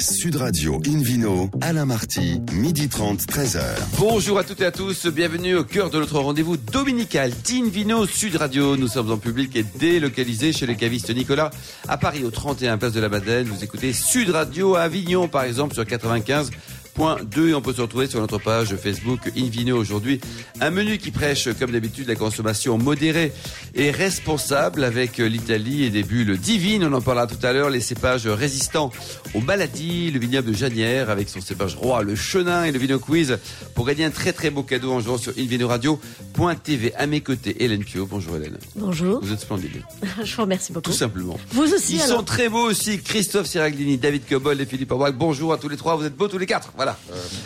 Sud 0.00 0.36
Radio 0.36 0.80
Invino, 0.86 1.50
Alain 1.60 1.84
Marty, 1.84 2.40
midi 2.52 2.88
30, 2.88 3.20
13h. 3.22 3.60
Bonjour 3.98 4.38
à 4.38 4.44
toutes 4.44 4.60
et 4.60 4.66
à 4.66 4.70
tous, 4.70 5.06
bienvenue 5.06 5.56
au 5.56 5.64
cœur 5.64 5.90
de 5.90 5.98
notre 5.98 6.20
rendez-vous 6.20 6.56
dominical 6.56 7.32
d'Invino 7.44 8.06
Sud 8.06 8.36
Radio. 8.36 8.76
Nous 8.76 8.86
sommes 8.86 9.10
en 9.10 9.16
public 9.16 9.56
et 9.56 9.64
délocalisés 9.64 10.52
chez 10.52 10.66
le 10.66 10.74
caviste 10.74 11.12
Nicolas 11.12 11.50
à 11.88 11.96
Paris, 11.96 12.22
au 12.24 12.30
31 12.30 12.78
Place 12.78 12.92
de 12.92 13.00
la 13.00 13.08
Madeleine. 13.08 13.48
Vous 13.48 13.64
écoutez 13.64 13.92
Sud 13.92 14.30
Radio 14.30 14.76
à 14.76 14.82
Avignon, 14.82 15.26
par 15.26 15.42
exemple, 15.42 15.74
sur 15.74 15.84
95 15.84 16.50
2 16.50 16.56
et 16.98 17.54
on 17.54 17.60
peut 17.62 17.72
se 17.72 17.80
retrouver 17.80 18.08
sur 18.08 18.20
notre 18.20 18.38
page 18.38 18.74
Facebook 18.74 19.20
Invino 19.36 19.76
aujourd'hui. 19.76 20.20
Un 20.60 20.70
menu 20.70 20.98
qui 20.98 21.12
prêche 21.12 21.48
comme 21.56 21.70
d'habitude 21.70 22.08
la 22.08 22.16
consommation 22.16 22.76
modérée 22.76 23.32
et 23.76 23.92
responsable 23.92 24.82
avec 24.82 25.18
l'Italie 25.18 25.84
et 25.84 25.90
des 25.90 26.02
bulles 26.02 26.36
divines. 26.36 26.84
On 26.84 26.92
en 26.92 27.00
parlera 27.00 27.28
tout 27.28 27.38
à 27.46 27.52
l'heure. 27.52 27.70
Les 27.70 27.80
cépages 27.80 28.26
résistants 28.26 28.90
aux 29.34 29.40
maladies. 29.40 30.10
Le 30.10 30.18
vignoble 30.18 30.48
de 30.48 30.52
Janière 30.56 31.08
avec 31.08 31.28
son 31.28 31.40
cépage 31.40 31.76
roi, 31.76 32.02
le 32.02 32.16
chenin 32.16 32.64
et 32.64 32.72
le 32.72 32.80
vino 32.80 32.98
quiz 32.98 33.38
pour 33.76 33.86
gagner 33.86 34.04
un 34.04 34.10
très 34.10 34.32
très 34.32 34.50
beau 34.50 34.64
cadeau 34.64 34.92
en 34.92 34.98
jouant 34.98 35.18
sur 35.18 35.32
invinoradio.tv. 35.38 36.94
À 36.96 37.06
mes 37.06 37.20
côtés, 37.20 37.62
Hélène 37.62 37.84
Pio. 37.84 38.06
Bonjour 38.06 38.34
Hélène. 38.36 38.58
Bonjour. 38.74 39.20
Vous 39.22 39.32
êtes 39.32 39.40
splendide. 39.40 39.84
Je 40.24 40.34
vous 40.34 40.42
remercie 40.42 40.72
beaucoup. 40.72 40.90
Tout 40.90 40.96
simplement. 40.96 41.38
Vous 41.52 41.72
aussi. 41.72 41.94
Ils 41.94 42.02
alors. 42.02 42.18
sont 42.18 42.24
très 42.24 42.48
beaux 42.48 42.68
aussi. 42.68 42.98
Christophe 42.98 43.46
Siraglini, 43.46 43.98
David 43.98 44.26
Cobol 44.28 44.60
et 44.60 44.66
Philippe 44.66 44.90
Aubrac. 44.90 45.16
Bonjour 45.16 45.52
à 45.52 45.58
tous 45.58 45.68
les 45.68 45.76
trois. 45.76 45.94
Vous 45.94 46.04
êtes 46.04 46.16
beaux 46.16 46.26
tous 46.26 46.38
les 46.38 46.46
quatre. 46.46 46.72
Voilà. 46.74 46.87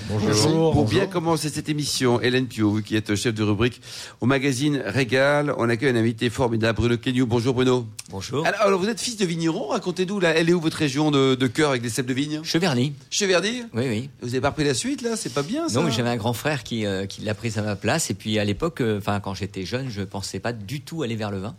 Bonjour. 0.09 0.73
Pour 0.73 0.85
bien 0.87 1.07
commencer 1.07 1.49
cette 1.49 1.69
émission, 1.69 2.21
Hélène 2.21 2.47
Pio, 2.47 2.71
vous 2.71 2.83
qui 2.83 2.97
êtes 2.97 3.15
chef 3.15 3.35
de 3.35 3.43
rubrique 3.43 3.81
au 4.21 4.27
magazine 4.27 4.83
Régal, 4.85 5.55
on 5.59 5.69
accueille 5.69 5.91
un 5.91 5.97
invité 5.97 6.31
formidable, 6.31 6.77
Bruno 6.77 6.97
Kenyou. 6.97 7.27
Bonjour 7.27 7.55
Bruno. 7.55 7.87
Bonjour. 8.11 8.47
Alors, 8.47 8.61
alors, 8.63 8.81
vous 8.81 8.89
êtes 8.89 9.01
fils 9.01 9.17
de 9.17 9.25
vigneron, 9.25 9.69
racontez-nous, 9.69 10.21
là, 10.21 10.31
elle 10.37 10.51
est 10.51 10.53
où 10.53 10.61
votre 10.61 10.77
région 10.77 11.11
de, 11.11 11.35
de 11.35 11.47
cœur 11.47 11.71
avec 11.71 11.83
des 11.83 11.89
cèpes 11.91 12.07
de 12.07 12.15
vigne? 12.15 12.41
Cheverny. 12.43 12.93
Cheverny? 13.11 13.63
Oui, 13.73 13.85
oui. 13.89 14.11
Vous 14.21 14.29
avez 14.29 14.41
pas 14.41 14.51
repris 14.51 14.65
la 14.65 14.75
suite 14.75 15.03
là? 15.03 15.17
C'est 15.17 15.33
pas 15.33 15.43
bien 15.43 15.69
ça? 15.69 15.79
Non, 15.79 15.87
mais 15.87 15.93
j'avais 15.93 16.11
un 16.11 16.17
grand 16.17 16.33
frère 16.33 16.63
qui, 16.63 16.85
euh, 16.87 17.07
qui 17.07 17.23
l'a 17.23 17.35
prise 17.35 17.59
à 17.59 17.63
ma 17.63 17.77
place. 17.77 18.11
Et 18.11 18.15
puis 18.15 18.39
à 18.39 18.45
l'époque, 18.45 18.81
euh, 18.81 18.99
enfin 18.99 19.21
quand 19.21 19.35
j'étais 19.35 19.65
jeune, 19.65 19.89
je 19.89 20.03
pensais 20.03 20.41
pas 20.41 20.53
du 20.53 20.81
tout 20.81 21.03
aller 21.03 21.17
vers 21.17 21.31
le 21.31 21.39
vin. 21.39 21.55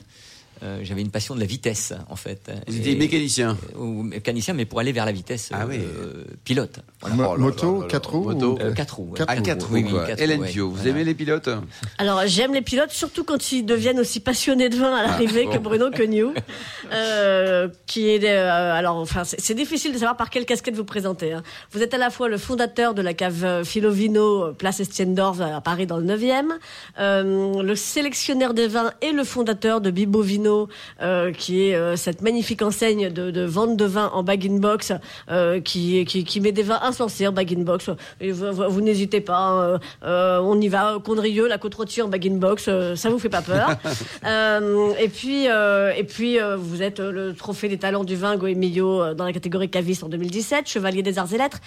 Euh, 0.64 0.80
j'avais 0.84 1.02
une 1.02 1.12
passion 1.12 1.36
de 1.36 1.40
la 1.42 1.46
vitesse, 1.46 1.94
en 2.10 2.16
fait. 2.16 2.50
Vous 2.68 2.78
étiez 2.78 2.96
mécanicien. 2.96 3.58
Ou 3.78 4.02
mécanicien, 4.04 4.54
mais 4.54 4.64
pour 4.66 4.80
aller 4.80 4.94
vers 4.94 5.06
la 5.06 5.12
vitesse, 5.12 5.50
Ah 5.52 5.66
oui. 5.68 5.76
euh, 5.80 6.24
pilote. 6.46 6.80
Voilà. 7.02 7.16
Mo- 7.16 7.34
Oh 7.36 7.38
moto, 7.38 7.76
là 7.80 7.82
là 7.82 7.88
4 7.90 8.12
là, 8.12 8.18
roues 8.18 8.24
moto. 8.32 8.54
ou- 8.54 8.60
Euh, 8.62 8.72
quatre 8.74 8.96
roues. 8.96 9.14
Quatre 9.16 9.30
À 9.30 9.36
roues. 9.36 9.42
4 9.44 9.68
Oui, 9.72 9.84
roues, 9.84 9.98
Hélène 10.18 10.46
Pio, 10.46 10.64
ouais. 10.66 10.70
vous 10.70 10.76
Voilà. 10.78 10.90
aimez 10.92 11.04
les 11.04 11.14
pilotes? 11.16 11.50
Alors 11.98 12.22
j'aime 12.28 12.54
les 12.54 12.62
pilotes, 12.62 12.92
surtout 12.92 13.24
quand 13.26 13.52
ils 13.52 13.64
deviennent 13.66 14.00
aussi 14.00 14.20
passionnés 14.22 14.70
de 14.70 14.78
vin 14.78 14.96
à 14.96 15.04
l'arrivée 15.04 15.48
que 15.48 15.58
Bruno 15.58 15.92
Cognou, 15.92 16.34
euh, 16.94 17.68
qui 17.86 18.10
est 18.10 18.24
euh, 18.24 18.74
alors 18.74 18.98
enfin 18.98 19.24
c'est 19.26 19.54
difficile 19.56 19.92
de 19.94 19.98
savoir 19.98 20.16
par 20.18 20.30
quelle 20.30 20.46
casquette 20.46 20.76
vous 20.76 20.86
présentez. 20.86 21.34
hein. 21.34 21.44
Vous 21.72 21.82
êtes 21.82 21.94
à 21.94 21.98
la 21.98 22.10
fois 22.10 22.30
le 22.30 22.38
fondateur 22.38 22.94
de 22.94 23.02
la 23.02 23.14
cave 23.14 23.64
Filovino, 23.64 24.54
place 24.54 24.80
Estienne-d'Orve 24.80 25.42
à 25.42 25.62
Paris 25.62 25.88
dans 25.88 25.98
le 25.98 26.06
9e, 26.06 26.54
euh, 27.00 27.62
le 27.62 27.76
sélectionneur 27.76 28.54
des 28.54 28.68
vins 28.68 28.92
et 29.02 29.12
le 29.12 29.24
fondateur 29.24 29.82
de 29.82 29.92
Bibo 29.92 30.22
Vino, 30.22 30.53
euh, 31.02 31.32
qui 31.32 31.64
est 31.68 31.76
euh, 31.76 31.96
cette 31.96 32.22
magnifique 32.22 32.62
enseigne 32.62 33.10
de, 33.10 33.32
de 33.32 33.44
vente 33.46 33.78
de 33.78 33.86
vin 33.86 34.10
en 34.14 34.24
bag-in-box, 34.24 34.94
euh, 35.30 35.60
qui, 35.62 36.06
qui, 36.06 36.24
qui 36.24 36.40
met 36.42 36.52
des 36.52 36.64
vins 36.64 36.80
insensés 36.82 37.28
en 37.28 37.32
bag-in-box. 37.32 37.90
Et 38.22 38.32
vous, 38.32 38.46
vous- 38.70 38.82
n'hésitez 38.82 39.22
pas, 39.22 39.52
euh, 39.54 39.78
euh, 40.04 40.40
on 40.44 40.60
y 40.62 40.68
va, 40.68 40.98
Condrieux, 41.04 41.48
la 41.48 41.58
côte 41.58 41.76
rôtie 41.76 42.02
en 42.02 42.08
bag-in-box, 42.08 42.66
euh, 42.68 42.96
ça 42.96 43.10
vous 43.10 43.20
fait 43.20 43.30
pas 43.30 43.42
peur. 43.42 43.70
Euh, 44.26 44.94
et 45.00 45.10
puis, 45.10 45.48
euh, 45.50 45.92
et 45.98 46.04
puis 46.04 46.40
euh, 46.40 46.56
vous 46.56 46.82
êtes 46.82 47.00
euh, 47.00 47.12
le 47.12 47.34
trophée 47.34 47.68
des 47.68 47.78
talents 47.78 48.04
du 48.04 48.16
vin 48.16 48.38
Goemillo 48.38 49.02
euh, 49.02 49.14
dans 49.14 49.26
la 49.26 49.34
catégorie 49.34 49.70
caviste 49.70 50.04
en 50.04 50.10
2017, 50.10 50.68
chevalier 50.68 51.02
des 51.04 51.20
arts 51.20 51.34
et 51.34 51.38
lettres. 51.38 51.60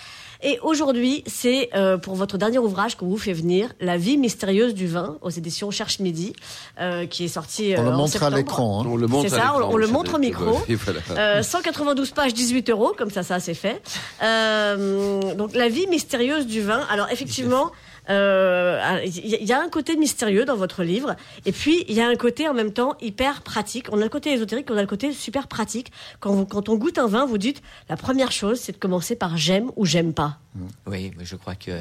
Et 0.43 0.59
aujourd'hui, 0.62 1.23
c'est 1.27 1.71
euh, 1.75 1.97
pour 1.98 2.15
votre 2.15 2.39
dernier 2.39 2.59
ouvrage 2.59 2.95
qu'on 2.97 3.06
vous 3.06 3.17
fait 3.19 3.33
venir, 3.33 3.71
La 3.81 3.97
vie 3.97 4.17
mystérieuse 4.17 4.75
du 4.75 4.87
vin, 4.87 5.17
aux 5.23 5.31
éditions 5.31 5.71
Cherche 5.71 5.98
Midi, 5.98 6.34
euh, 6.81 7.06
qui 7.06 7.25
est 7.25 7.28
sorti. 7.28 7.75
On 7.77 7.81
euh, 7.81 7.84
le 7.84 7.89
en 7.91 7.97
montre 7.99 8.16
à 8.22 8.31
septembre. 8.31 8.37
L'écran. 8.66 8.82
hein. 8.84 8.87
On 8.91 8.97
le 8.97 9.06
montre 9.06 9.31
ça, 9.31 9.54
on- 9.56 9.77
le 9.77 9.87
montre 9.87 10.15
au 10.15 10.19
micro. 10.19 10.44
Pio. 10.60 10.65
Et 10.69 10.75
voilà. 10.75 11.00
Euh, 11.38 11.43
192 11.43 12.10
pages, 12.12 12.34
18 12.34 12.71
euros, 12.71 12.94
comme 12.97 13.10
ça, 13.10 13.22
ça 13.22 13.41
c'est 13.41 13.54
fait. 13.54 13.82
Euh, 14.22 15.34
donc 15.34 15.54
la 15.54 15.69
vie 15.69 15.87
mystérieuse 15.87 16.47
du 16.47 16.60
vin. 16.62 16.87
Alors 16.91 17.09
effectivement, 17.10 17.71
euh, 18.10 19.00
il 19.04 19.16
y, 19.27 19.44
y 19.44 19.53
a 19.53 19.60
un 19.60 19.69
côté 19.69 19.97
mystérieux 19.97 20.44
dans 20.44 20.56
votre 20.56 20.82
livre, 20.84 21.16
et 21.44 21.53
puis 21.53 21.84
il 21.88 21.94
y 21.94 22.00
a 22.00 22.09
un 22.09 22.15
côté 22.16 22.49
en 22.49 22.54
même 22.54 22.72
temps 22.72 22.97
hyper 23.00 23.43
pratique. 23.43 23.87
On 23.93 24.00
a 24.00 24.04
le 24.04 24.09
côté 24.09 24.32
ésotérique, 24.32 24.69
on 24.71 24.77
a 24.77 24.81
le 24.81 24.87
côté 24.87 25.12
super 25.12 25.48
pratique. 25.48 25.91
Quand, 26.21 26.33
vous, 26.33 26.47
quand 26.47 26.69
on 26.69 26.77
goûte 26.77 26.98
un 26.98 27.06
vin, 27.09 27.27
vous 27.27 27.38
dites 27.38 27.62
la 27.88 27.97
première 27.97 28.31
chose, 28.33 28.60
c'est 28.60 28.72
de 28.72 28.78
commencer 28.78 29.16
par 29.16 29.37
j'aime 29.37 29.71
ou 29.77 29.84
j'aime 29.87 30.12
pas. 30.15 30.38
Oui, 30.87 31.10
mais 31.19 31.25
je 31.25 31.37
crois 31.37 31.54
que 31.54 31.72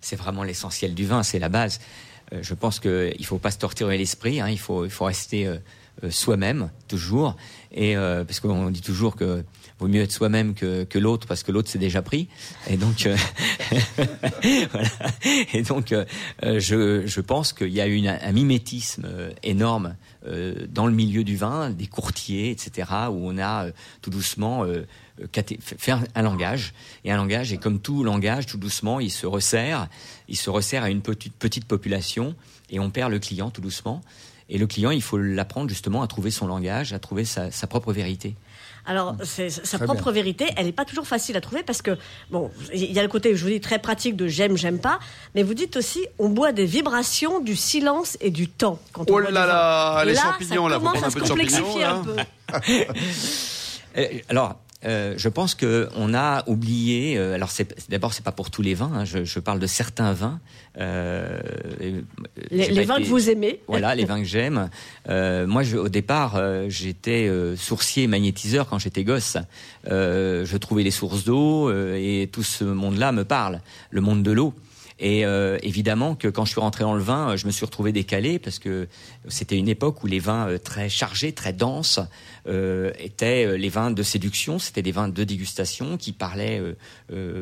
c'est 0.00 0.16
vraiment 0.16 0.42
l'essentiel 0.44 0.94
du 0.94 1.04
vin, 1.04 1.22
c'est 1.22 1.38
la 1.38 1.48
base. 1.48 1.80
Je 2.40 2.54
pense 2.54 2.80
qu'il 2.80 3.14
ne 3.18 3.24
faut 3.24 3.36
pas 3.38 3.50
se 3.50 3.58
torturer 3.58 3.98
l'esprit, 3.98 4.40
hein, 4.40 4.48
il, 4.48 4.58
faut, 4.58 4.86
il 4.86 4.90
faut 4.90 5.04
rester 5.04 5.50
soi-même, 6.10 6.70
toujours. 6.88 7.36
Et 7.72 7.96
euh, 7.96 8.24
parce 8.24 8.40
qu'on 8.40 8.70
dit 8.70 8.82
toujours 8.82 9.16
que 9.16 9.44
vaut 9.78 9.88
mieux 9.88 10.02
être 10.02 10.12
soi-même 10.12 10.54
que, 10.54 10.84
que 10.84 10.98
l'autre, 10.98 11.26
parce 11.26 11.42
que 11.42 11.52
l'autre 11.52 11.68
c'est 11.70 11.78
déjà 11.78 12.02
pris. 12.02 12.28
Et 12.68 12.76
donc, 12.76 13.06
euh. 13.06 13.16
Et 15.54 15.62
donc 15.62 15.92
euh, 15.92 16.04
euh, 16.44 16.60
je, 16.60 17.06
je 17.06 17.20
pense 17.20 17.52
qu'il 17.52 17.72
y 17.72 17.80
a 17.80 17.86
une, 17.86 18.08
un 18.08 18.32
mimétisme 18.32 19.04
euh, 19.06 19.32
énorme 19.42 19.96
euh, 20.26 20.66
dans 20.68 20.86
le 20.86 20.92
milieu 20.92 21.24
du 21.24 21.36
vin, 21.36 21.70
des 21.70 21.86
courtiers, 21.86 22.50
etc., 22.50 22.88
où 23.10 23.28
on 23.28 23.38
a 23.38 23.66
euh, 23.66 23.72
tout 24.02 24.10
doucement 24.10 24.64
euh, 24.64 24.86
euh, 25.20 25.42
un, 25.88 26.04
un 26.14 26.22
langage. 26.22 26.74
Et 27.04 27.10
un 27.10 27.16
langage, 27.16 27.52
et 27.52 27.58
comme 27.58 27.80
tout 27.80 28.04
langage, 28.04 28.46
tout 28.46 28.58
doucement, 28.58 29.00
il 29.00 29.10
se 29.10 29.26
resserre, 29.26 29.88
il 30.28 30.36
se 30.36 30.50
resserre 30.50 30.84
à 30.84 30.90
une 30.90 31.02
petite, 31.02 31.34
petite 31.34 31.64
population, 31.64 32.34
et 32.70 32.78
on 32.78 32.90
perd 32.90 33.10
le 33.10 33.18
client 33.18 33.50
tout 33.50 33.60
doucement. 33.60 34.02
Et 34.48 34.58
le 34.58 34.66
client, 34.66 34.90
il 34.90 35.02
faut 35.02 35.18
l'apprendre 35.18 35.68
justement 35.68 36.02
à 36.02 36.06
trouver 36.06 36.30
son 36.30 36.46
langage, 36.46 36.92
à 36.92 36.98
trouver 36.98 37.24
sa, 37.24 37.50
sa 37.50 37.66
propre 37.66 37.92
vérité. 37.92 38.34
Alors, 38.84 39.14
c'est- 39.22 39.48
sa 39.48 39.78
Très 39.78 39.86
propre 39.86 40.10
vérité, 40.10 40.46
elle 40.56 40.66
n'est 40.66 40.72
pas 40.72 40.84
toujours 40.84 41.06
facile 41.06 41.36
à 41.36 41.40
trouver 41.40 41.62
parce 41.62 41.82
que, 41.82 41.96
bon, 42.32 42.50
il 42.74 42.90
y 42.92 42.98
a 42.98 43.02
le 43.02 43.08
côté, 43.08 43.36
je 43.36 43.44
vous 43.44 43.50
dis, 43.50 43.60
très 43.60 43.78
pratique 43.78 44.16
de 44.16 44.26
j'aime, 44.26 44.56
j'aime 44.56 44.80
pas, 44.80 44.98
mais 45.36 45.44
vous 45.44 45.54
dites 45.54 45.76
aussi, 45.76 46.00
on 46.18 46.28
boit 46.28 46.50
des 46.50 46.66
vibrations, 46.66 47.38
du 47.38 47.54
silence 47.54 48.18
et 48.20 48.30
du 48.30 48.48
temps. 48.48 48.80
Quand 48.92 49.08
on 49.08 49.14
Oh 49.14 49.18
là 49.20 49.30
là, 49.30 50.04
les 50.04 50.16
champignons, 50.16 50.64
ça 50.68 50.70
là, 50.70 50.80
prendre 50.80 51.04
un 51.04 51.08
à 51.08 51.10
peu 51.12 51.20
se 51.20 51.20
de 51.20 51.26
champignons, 51.26 51.62
complexifier 51.62 51.82
là. 51.82 51.94
un 51.94 52.02
peu. 52.02 52.16
Alors, 54.28 54.56
euh, 54.84 55.14
je 55.16 55.28
pense 55.28 55.54
que 55.54 55.88
on 55.96 56.12
a 56.14 56.42
oublié. 56.48 57.16
euh, 57.18 57.34
alors, 57.34 57.50
c'est, 57.50 57.88
d'abord, 57.90 58.12
c'est 58.12 58.24
pas 58.24 58.32
pour 58.32 58.50
tous 58.50 58.62
les 58.62 58.74
vins. 58.74 58.90
hein, 58.94 59.04
je, 59.04 59.24
je 59.24 59.38
parle 59.38 59.58
de 59.60 59.66
certains 59.66 60.12
vins. 60.12 60.40
Euh, 60.78 61.40
et, 61.80 61.92
Les, 62.50 62.68
les 62.70 62.84
vins 62.84 62.96
été- 62.96 63.04
que 63.04 63.08
vous 63.08 63.30
aimez. 63.30 63.60
Voilà, 63.68 63.94
les 63.94 64.04
vins 64.04 64.18
que 64.20 64.26
j'aime. 64.26 64.70
Euh, 65.08 65.46
moi, 65.46 65.62
je, 65.62 65.76
au 65.76 65.88
départ, 65.88 66.36
euh, 66.36 66.66
j'étais 66.68 67.28
euh, 67.28 67.56
sourcier 67.56 68.04
et 68.04 68.06
magnétiseur 68.06 68.68
quand 68.68 68.78
j'étais 68.78 69.04
gosse. 69.04 69.36
Euh, 69.88 70.44
je 70.44 70.56
trouvais 70.56 70.82
les 70.82 70.90
sources 70.90 71.24
d'eau 71.24 71.68
euh, 71.68 71.96
et 71.96 72.28
tout 72.32 72.42
ce 72.42 72.64
monde-là 72.64 73.12
me 73.12 73.24
parle, 73.24 73.60
le 73.90 74.00
monde 74.00 74.22
de 74.22 74.30
l'eau. 74.32 74.54
Et 75.04 75.26
euh, 75.26 75.58
évidemment 75.64 76.14
que 76.14 76.28
quand 76.28 76.44
je 76.44 76.52
suis 76.52 76.60
rentré 76.60 76.84
dans 76.84 76.94
le 76.94 77.02
vin, 77.02 77.30
euh, 77.30 77.36
je 77.36 77.46
me 77.46 77.50
suis 77.50 77.66
retrouvé 77.66 77.90
décalé 77.90 78.38
parce 78.38 78.60
que 78.60 78.86
c'était 79.26 79.58
une 79.58 79.68
époque 79.68 80.04
où 80.04 80.06
les 80.06 80.20
vins 80.20 80.48
euh, 80.48 80.58
très 80.58 80.88
chargés, 80.88 81.32
très 81.32 81.52
denses, 81.52 81.98
euh, 82.46 82.92
étaient 83.00 83.58
les 83.58 83.68
vins 83.68 83.90
de 83.90 84.02
séduction. 84.04 84.60
C'était 84.60 84.80
des 84.80 84.92
vins 84.92 85.08
de 85.08 85.24
dégustation 85.24 85.96
qui 85.96 86.12
parlaient 86.12 86.62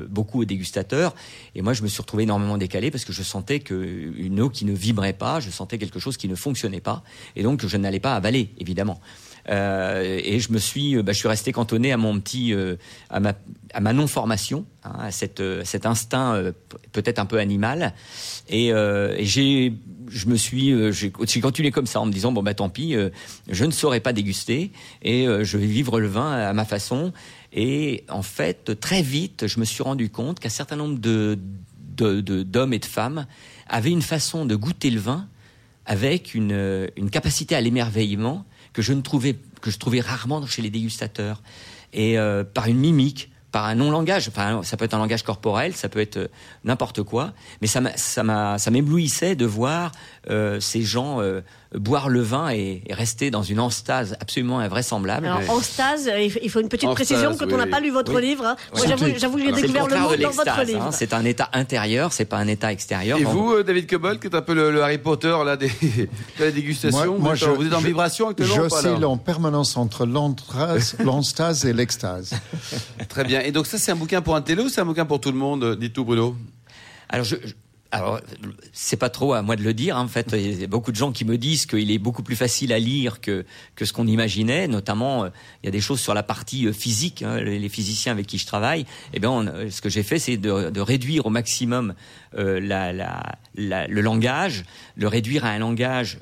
beaucoup 0.09 0.41
aux 0.41 0.44
dégustateurs. 0.44 1.15
Et 1.54 1.60
moi, 1.60 1.75
je 1.75 1.82
me 1.82 1.88
suis 1.88 2.00
retrouvé 2.00 2.22
énormément 2.22 2.56
décalé 2.56 2.91
parce 2.91 3.04
que 3.04 3.12
je 3.12 3.22
sentais 3.22 3.60
que 3.60 3.75
une 3.75 4.41
eau 4.41 4.49
qui 4.49 4.65
ne 4.65 4.72
vibrait 4.72 5.12
pas, 5.12 5.41
je 5.41 5.50
sentais 5.50 5.76
quelque 5.76 5.99
chose 5.99 6.16
qui 6.16 6.28
ne 6.28 6.34
fonctionnait 6.34 6.81
pas, 6.81 7.03
et 7.37 7.43
donc 7.43 7.66
je 7.66 7.76
n'allais 7.76 8.00
pas 8.00 8.15
avaler, 8.15 8.50
évidemment. 8.59 9.00
Euh, 9.49 10.21
et 10.23 10.41
je 10.41 10.53
me 10.53 10.59
suis, 10.59 10.97
euh, 10.97 11.03
bah, 11.03 11.12
je 11.12 11.19
suis 11.19 11.28
resté 11.28 11.53
cantonné 11.53 11.93
à 11.93 11.97
mon 11.97 12.19
petit, 12.21 12.53
euh, 12.53 12.77
à 13.09 13.21
ma, 13.21 13.34
à 13.73 13.81
ma 13.81 13.93
non 13.93 14.06
formation, 14.06 14.67
hein, 14.85 14.97
à 15.00 15.11
cet 15.11 15.41
instinct 15.85 16.43
peut-être 16.93 17.19
un 17.19 17.26
peu 17.26 17.38
animal. 17.38 17.94
Et, 18.49 18.73
j'ai, 19.20 19.75
je 20.09 20.26
me 20.26 20.37
suis, 20.37 20.93
j'ai 20.93 21.41
continué 21.41 21.70
comme 21.70 21.87
ça 21.87 22.00
en 22.00 22.06
me 22.06 22.12
disant 22.12 22.32
bon 22.32 22.43
bah 22.43 22.55
tant 22.55 22.69
pis, 22.69 22.94
je 23.49 23.64
ne 23.64 23.70
saurais 23.70 24.00
pas 24.00 24.12
déguster 24.12 24.73
et 25.03 25.26
je 25.26 25.56
vais 25.56 25.67
vivre 25.67 26.00
le 26.00 26.09
vin 26.09 26.32
à 26.32 26.53
ma 26.53 26.64
façon. 26.64 27.12
Et 27.53 28.05
en 28.09 28.23
fait, 28.23 28.79
très 28.81 29.03
vite, 29.03 29.47
je 29.47 29.61
me 29.61 29.64
suis 29.64 29.82
rendu 29.82 30.11
compte 30.11 30.41
qu'un 30.41 30.49
certain 30.49 30.76
nombre 30.76 30.99
de 30.99 31.38
d'hommes 31.97 32.73
et 32.73 32.79
de 32.79 32.87
femmes 32.87 33.26
avaient 33.69 33.91
une 33.91 34.00
façon 34.00 34.47
de 34.47 34.56
goûter 34.56 34.88
le 34.91 35.00
vin 35.00 35.29
avec 35.85 36.35
une, 36.35 36.88
une 36.97 37.11
capacité 37.11 37.55
à 37.55 37.61
l'émerveillement 37.61 38.47
que 38.72 38.82
je 38.82 38.93
ne 38.93 39.00
trouvais 39.00 39.37
que 39.61 39.70
je 39.70 39.78
trouvais 39.78 40.00
rarement 40.00 40.46
chez 40.46 40.62
les 40.62 40.70
dégustateurs. 40.70 41.43
Et 41.93 42.19
euh, 42.19 42.44
par 42.44 42.67
une 42.67 42.78
mimique 42.78 43.31
par 43.52 43.64
un 43.64 43.75
non-langage. 43.75 44.28
Enfin 44.28 44.62
ça 44.62 44.76
peut 44.76 44.84
être 44.84 44.94
un 44.94 44.99
langage 44.99 45.25
corporel 45.25 45.75
ça 45.75 45.88
peut 45.88 46.00
être 46.00 46.17
euh, 46.17 46.28
n'importe 46.64 47.02
quoi. 47.02 47.32
Mais 47.61 47.67
ça 47.67 47.82
ça 47.96 48.70
m'éblouissait 48.70 49.34
de 49.34 49.46
voir 49.46 49.93
euh, 50.28 50.61
ces 50.61 50.82
gens 50.82 51.20
euh, 51.22 51.40
boire 51.75 52.08
le 52.11 52.20
vin 52.20 52.50
et, 52.50 52.82
et 52.87 52.93
rester 52.93 53.31
dans 53.31 53.43
une 53.43 53.58
enstase 53.61 54.17
absolument 54.20 54.58
invraisemblable. 54.58 55.26
Alors, 55.26 55.49
en 55.50 55.61
stase, 55.61 56.11
il 56.43 56.50
faut- 56.50 56.61
une 56.61 56.69
petite 56.69 56.88
En 56.88 56.94
précision 56.94 57.28
stase, 57.32 57.38
quand 57.38 57.46
oui, 57.46 57.55
on 57.55 57.58
n'a 57.58 57.64
oui. 57.64 57.70
pas 57.70 57.81
lu 57.81 57.90
votre 57.90 58.14
Oui. 58.14 58.20
livre. 58.22 58.44
hein. 58.44 58.56
Moi, 58.75 58.82
Oui. 58.82 58.88
j'avoue, 58.88 59.06
j'avoue 59.17 59.37
que 59.38 59.44
j'ai 59.44 59.50
le 59.50 59.56
découvert 59.56 59.87
le 59.87 59.96
mot 59.99 60.14
de 60.17 60.22
dans 60.22 60.31
votre 60.31 60.62
livre. 60.64 60.82
hein. 60.82 60.90
C'est 60.93 61.14
un 61.14 61.25
état 61.25 61.49
intérieur, 61.55 62.12
c'est 62.12 62.25
pas 62.26 62.37
un 62.38 62.49
état 62.49 62.70
extérieur. 62.72 63.19
Et 63.19 63.25
vous, 63.25 63.52
euh, 63.52 63.62
David 63.62 63.88
Cobol, 63.88 64.19
qui 64.19 64.26
est 64.26 64.34
un 64.34 64.43
peu 64.43 64.52
le, 64.55 64.70
le 64.72 64.82
Harry 64.82 64.99
Potter 64.99 65.34
là, 65.44 65.56
des, 65.56 65.69
de 66.38 66.44
la 66.44 66.50
dégustation, 66.50 66.99
Moi- 66.99 67.06
vous, 67.06 67.19
moi, 67.23 67.34
êtes, 67.37 67.43
en- 67.44 67.55
vous 67.55 67.66
êtes 67.66 67.73
en 67.75 67.81
vibration 67.81 68.28
actuellement 68.28 68.55
J'oscille 68.56 69.05
en 69.05 69.16
permanence 69.16 69.76
entre 69.76 70.05
l'anstase 70.06 71.64
et 71.64 71.73
l'extase. 71.73 72.34
Très 73.08 73.25
bien. 73.25 73.40
Et 73.40 73.52
donc 73.52 73.66
ça, 73.66 73.78
c'est 73.78 73.93
un 73.93 73.96
bouquin 73.96 74.20
pour 74.20 74.37
un 74.37 74.43
télo 74.43 74.64
ou 74.64 74.69
c'est 74.69 74.81
un 74.81 74.84
bouquin 74.84 75.06
pour 75.06 75.20
tout 75.20 75.31
le 75.31 75.38
monde 75.38 75.76
Dites 75.81 75.93
tout, 75.94 76.05
Bruno? 76.05 76.37
Alors, 77.08 77.25
je, 77.25 77.37
je- 77.44 77.55
alors, 77.92 78.20
c'est 78.72 78.96
pas 78.96 79.10
trop 79.10 79.32
à 79.32 79.42
moi 79.42 79.56
de 79.56 79.62
le 79.62 79.75
dire. 79.75 79.96
En 79.96 80.06
fait, 80.06 80.31
il 80.32 80.60
y 80.60 80.64
a 80.64 80.69
beaucoup 80.69 80.92
de 80.92 80.96
gens 80.96 81.10
qui 81.10 81.25
me 81.25 81.37
disent 81.37 81.66
qu'il 81.66 81.90
est 81.90 81.98
beaucoup 81.98 82.22
plus 82.22 82.37
facile 82.37 82.72
à 82.72 82.78
lire 82.78 83.20
que 83.20 83.44
que 83.75 83.84
ce 83.84 83.92
qu'on 83.92 84.06
imaginait. 84.06 84.69
Notamment, 84.69 85.25
euh, 85.25 85.28
il 85.62 85.66
y 85.66 85.69
a 85.69 85.72
des 85.72 85.81
choses 85.81 86.00
sur 86.00 86.14
la 86.14 86.22
partie 86.22 86.66
euh, 86.66 86.72
physique. 86.72 87.22
hein. 87.22 87.40
Les 87.40 87.69
physiciens 87.69 88.12
avec 88.12 88.26
qui 88.26 88.38
je 88.38 88.46
travaille, 88.46 88.87
eh 89.12 89.19
bien, 89.19 89.46
euh, 89.46 89.70
ce 89.70 89.81
que 89.81 89.88
j'ai 89.88 90.04
fait, 90.04 90.20
c'est 90.20 90.37
de, 90.37 90.81
réduire 90.81 91.26
au 91.26 91.31
maximum 91.31 91.94
le 92.37 94.00
langage, 94.00 94.64
le 94.96 95.08
réduire 95.08 95.44
à 95.44 95.48
un 95.48 95.58
langage 95.58 96.19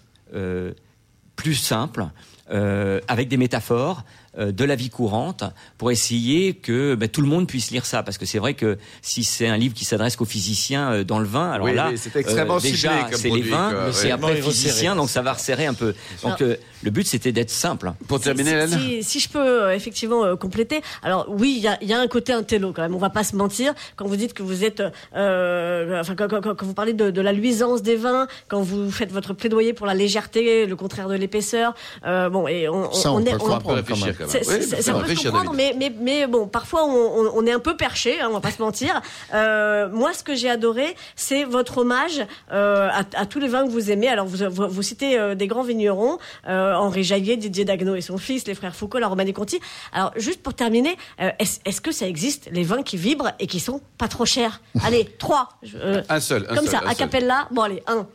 plus 1.36 1.54
simple, 1.54 2.06
avec 2.48 3.28
des 3.28 3.36
métaphores 3.36 4.04
de 4.38 4.64
la 4.64 4.76
vie 4.76 4.90
courante, 4.90 5.44
pour 5.78 5.90
essayer 5.90 6.54
que 6.54 6.94
ben, 6.94 7.08
tout 7.08 7.20
le 7.20 7.28
monde 7.28 7.46
puisse 7.46 7.70
lire 7.70 7.84
ça. 7.86 8.02
Parce 8.02 8.18
que 8.18 8.26
c'est 8.26 8.38
vrai 8.38 8.54
que 8.54 8.78
si 9.02 9.24
c'est 9.24 9.48
un 9.48 9.56
livre 9.56 9.74
qui 9.74 9.84
s'adresse 9.84 10.16
qu'aux 10.16 10.24
physiciens 10.24 10.92
euh, 10.92 11.04
dans 11.04 11.18
le 11.18 11.26
vin, 11.26 11.50
alors 11.50 11.66
Oui, 11.66 11.74
là, 11.74 11.90
c'est 11.96 12.14
extrêmement 12.16 12.58
ciblé 12.58 12.72
déjà, 12.72 13.08
c'est 13.12 13.30
les 13.30 13.42
vins, 13.42 13.90
ouais. 13.90 14.10
après 14.10 14.40
physicien, 14.40 14.96
donc 14.96 15.10
ça 15.10 15.22
va 15.22 15.32
resserrer 15.32 15.66
un 15.66 15.74
peu. 15.74 15.94
Donc 16.22 16.40
euh, 16.40 16.56
le 16.82 16.90
but, 16.90 17.06
c'était 17.06 17.32
d'être 17.32 17.50
simple. 17.50 17.92
Pour 18.06 18.20
terminer, 18.20 18.50
Hélène 18.52 18.68
Si, 18.70 19.02
si 19.02 19.20
je 19.20 19.28
peux 19.28 19.38
euh, 19.38 19.74
effectivement 19.74 20.24
euh, 20.24 20.36
compléter. 20.36 20.80
Alors 21.02 21.26
oui, 21.28 21.54
il 21.56 21.62
y 21.62 21.68
a, 21.68 21.78
il 21.82 21.88
y 21.88 21.92
a 21.92 22.00
un 22.00 22.06
côté 22.06 22.32
intello 22.32 22.72
quand 22.72 22.82
même. 22.82 22.94
On 22.94 22.98
va 22.98 23.10
pas 23.10 23.24
se 23.24 23.34
mentir. 23.36 23.74
Quand 23.96 24.06
vous 24.06 24.16
dites 24.16 24.32
que 24.34 24.42
vous 24.42 24.64
êtes, 24.64 24.82
euh, 25.16 26.00
enfin 26.00 26.14
quand, 26.16 26.28
quand- 26.28 26.40
quand- 26.40 26.54
quand 26.54 26.66
vous 26.66 26.74
parlez 26.74 26.92
de, 26.92 27.10
de 27.10 27.20
la 27.20 27.32
luisance 27.32 27.82
des 27.82 27.96
vins, 27.96 28.26
quand 28.48 28.60
vous 28.60 28.90
faites 28.90 29.12
votre 29.12 29.34
plaidoyer 29.34 29.72
pour 29.72 29.86
la 29.86 29.94
légèreté, 29.94 30.66
le 30.66 30.76
contraire 30.76 31.08
de 31.08 31.14
l'épaisseur. 31.14 31.74
euh, 32.06 32.28
bon, 32.30 32.46
et 32.48 32.68
on, 32.68 32.92
Ça, 32.92 33.12
on 33.12 33.20
est, 33.24 33.30
peut 33.30 33.38
On 33.40 33.48
peut 33.58 33.62
quand 33.64 33.74
réfléchir 33.74 34.14
quand 34.16 34.24
même. 34.24 34.28
c'est- 34.30 34.48
Oui, 34.48 34.62
c'est- 34.62 34.82
ça 34.82 34.94
peut 34.94 35.14
se 35.14 35.22
comprendre, 35.28 35.52
mais, 35.54 35.74
mais, 35.78 35.92
mais 36.00 36.26
bon, 36.26 36.46
parfois 36.46 36.84
on, 36.84 36.90
on- 37.26 37.30
on 37.34 37.46
est 37.46 37.52
un 37.52 37.58
peu 37.60 37.76
perché, 37.76 38.20
hein, 38.20 38.28
on 38.30 38.34
va 38.34 38.40
pas 38.40 38.50
se 38.50 38.62
mentir. 38.62 39.00
Euh, 39.34 39.88
moi, 39.90 40.12
ce 40.12 40.22
que 40.22 40.34
j'ai 40.34 40.48
adoré, 40.50 40.94
c'est 41.16 41.44
votre 41.44 41.78
hommage 41.78 42.20
euh, 42.52 42.88
à, 42.90 43.02
à 43.20 43.26
tous 43.26 43.38
les 43.40 43.48
vins 43.48 43.66
que 43.66 43.70
vous 43.72 43.90
aimez. 43.90 44.08
Alors, 44.08 44.26
vous, 44.26 44.38
vous, 44.50 44.68
vous 44.68 44.82
citez 44.82 45.18
euh, 45.18 45.34
des 45.34 45.46
grands 45.46 45.62
vignerons, 45.62 46.18
euh, 46.48 46.67
Henri 46.76 47.04
Jaillet, 47.04 47.36
Didier 47.36 47.64
Dagno 47.64 47.94
et 47.94 48.00
son 48.00 48.18
fils, 48.18 48.46
les 48.46 48.54
frères 48.54 48.74
Foucault, 48.74 48.98
la 48.98 49.08
Romanée 49.08 49.32
Conti. 49.32 49.60
Alors, 49.92 50.12
juste 50.16 50.42
pour 50.42 50.54
terminer, 50.54 50.96
euh, 51.20 51.30
est-ce 51.38 51.80
que 51.80 51.92
ça 51.92 52.06
existe, 52.06 52.48
les 52.52 52.62
vins 52.64 52.82
qui 52.82 52.96
vibrent 52.96 53.32
et 53.38 53.46
qui 53.46 53.60
sont 53.60 53.80
pas 53.96 54.08
trop 54.08 54.24
chers? 54.26 54.60
Allez, 54.84 55.04
trois. 55.18 55.48
euh, 55.74 56.02
Un 56.08 56.20
seul. 56.20 56.46
un 56.50 56.54
comme 56.56 56.66
seul, 56.66 56.80
ça, 56.80 56.80
un 56.84 56.90
a 56.90 56.94
cappella. 56.94 57.48
Bon, 57.50 57.62
allez, 57.62 57.82
un. 57.86 58.06